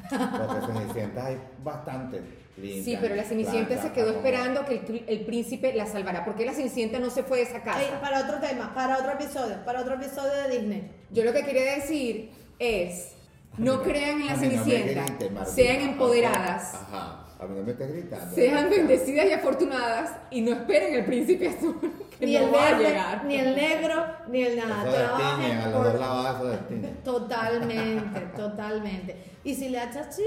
Porque 0.10 0.74
Cenicientas 0.74 1.26
hay 1.26 1.38
bastante 1.64 2.22
lindas. 2.58 2.86
Sí, 2.86 2.98
pero 3.00 3.16
la 3.16 3.24
Cenicienta 3.24 3.82
se 3.82 3.92
quedó 3.92 4.12
esperando 4.12 4.66
que 4.66 5.04
el, 5.08 5.26
príncipe 5.26 5.74
la 5.74 5.86
salvará. 5.86 6.26
¿Por 6.26 6.36
qué 6.36 6.46
la 6.46 6.54
Cenicienta 6.54 7.00
no 7.00 7.10
se 7.10 7.24
fue 7.24 7.38
de 7.38 7.44
esa 7.44 7.62
casa? 7.62 8.00
Para 8.02 8.22
otro 8.22 8.40
tema, 8.40 8.74
para 8.74 8.98
otro 8.98 9.12
episodio, 9.14 9.64
para 9.66 9.82
otro 9.82 9.96
episodio 9.96 10.34
de 10.44 10.60
Disney. 10.60 10.92
Yo 11.12 11.24
lo 11.24 11.34
que 11.34 11.44
quería 11.44 11.76
decir 11.76 12.32
es, 12.60 13.14
no 13.58 13.82
crean 13.82 14.22
en 14.22 14.28
la 14.28 14.34
no 14.34 14.40
Cenicienta, 14.40 15.46
sean 15.46 15.82
empoderadas, 15.82 16.76
Ajá, 16.76 17.29
a 17.39 17.45
mí 17.45 17.58
no 17.58 17.63
me 17.63 17.71
estés 17.71 17.91
gritando. 17.93 18.36
sean 18.36 18.69
bendecidas 18.69 19.25
y 19.28 19.32
afortunadas 19.32 20.12
y 20.30 20.41
no 20.41 20.52
esperen 20.52 20.93
el 20.95 21.06
príncipe 21.06 21.47
azul 21.49 21.80
que 22.19 22.25
Ni 22.25 22.34
no 22.34 22.39
el 22.47 22.54
va 22.54 22.67
a 22.67 22.78
llegar. 22.78 23.25
ni 23.25 23.36
el 23.36 23.56
negro, 23.56 24.06
ni 24.28 24.43
el 24.43 24.58
nada. 24.58 24.84
Eso 24.88 24.97
Trabajen 24.97 25.39
destiñen, 25.39 25.58
a 25.62 25.65
los 25.69 25.73
por- 25.78 25.91
dos 25.91 25.99
lados 26.02 26.36
eso 26.36 26.45
destiñen. 26.49 26.95
Totalmente, 27.04 28.19
totalmente. 28.36 29.15
Y 29.45 29.56
si 29.56 29.69
le 29.69 29.80
haces 29.80 30.08
así, 30.08 30.25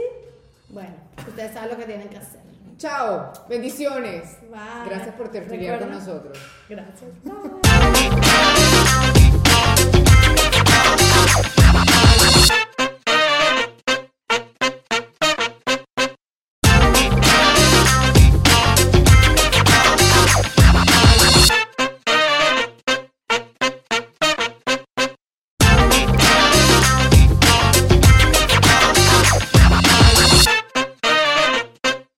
bueno, 0.71 0.95
ustedes 1.29 1.53
saben 1.53 1.71
lo 1.71 1.77
que 1.77 1.85
tienen 1.85 2.09
que 2.09 2.17
hacer. 2.17 2.41
Chao, 2.79 3.31
bendiciones. 3.49 4.39
Bye. 4.51 4.89
Gracias 4.89 5.15
por 5.15 5.29
tertuliar 5.29 5.79
con 5.79 5.91
nosotros. 5.93 6.37
Gracias. 6.69 7.11
Bye. 7.23 8.23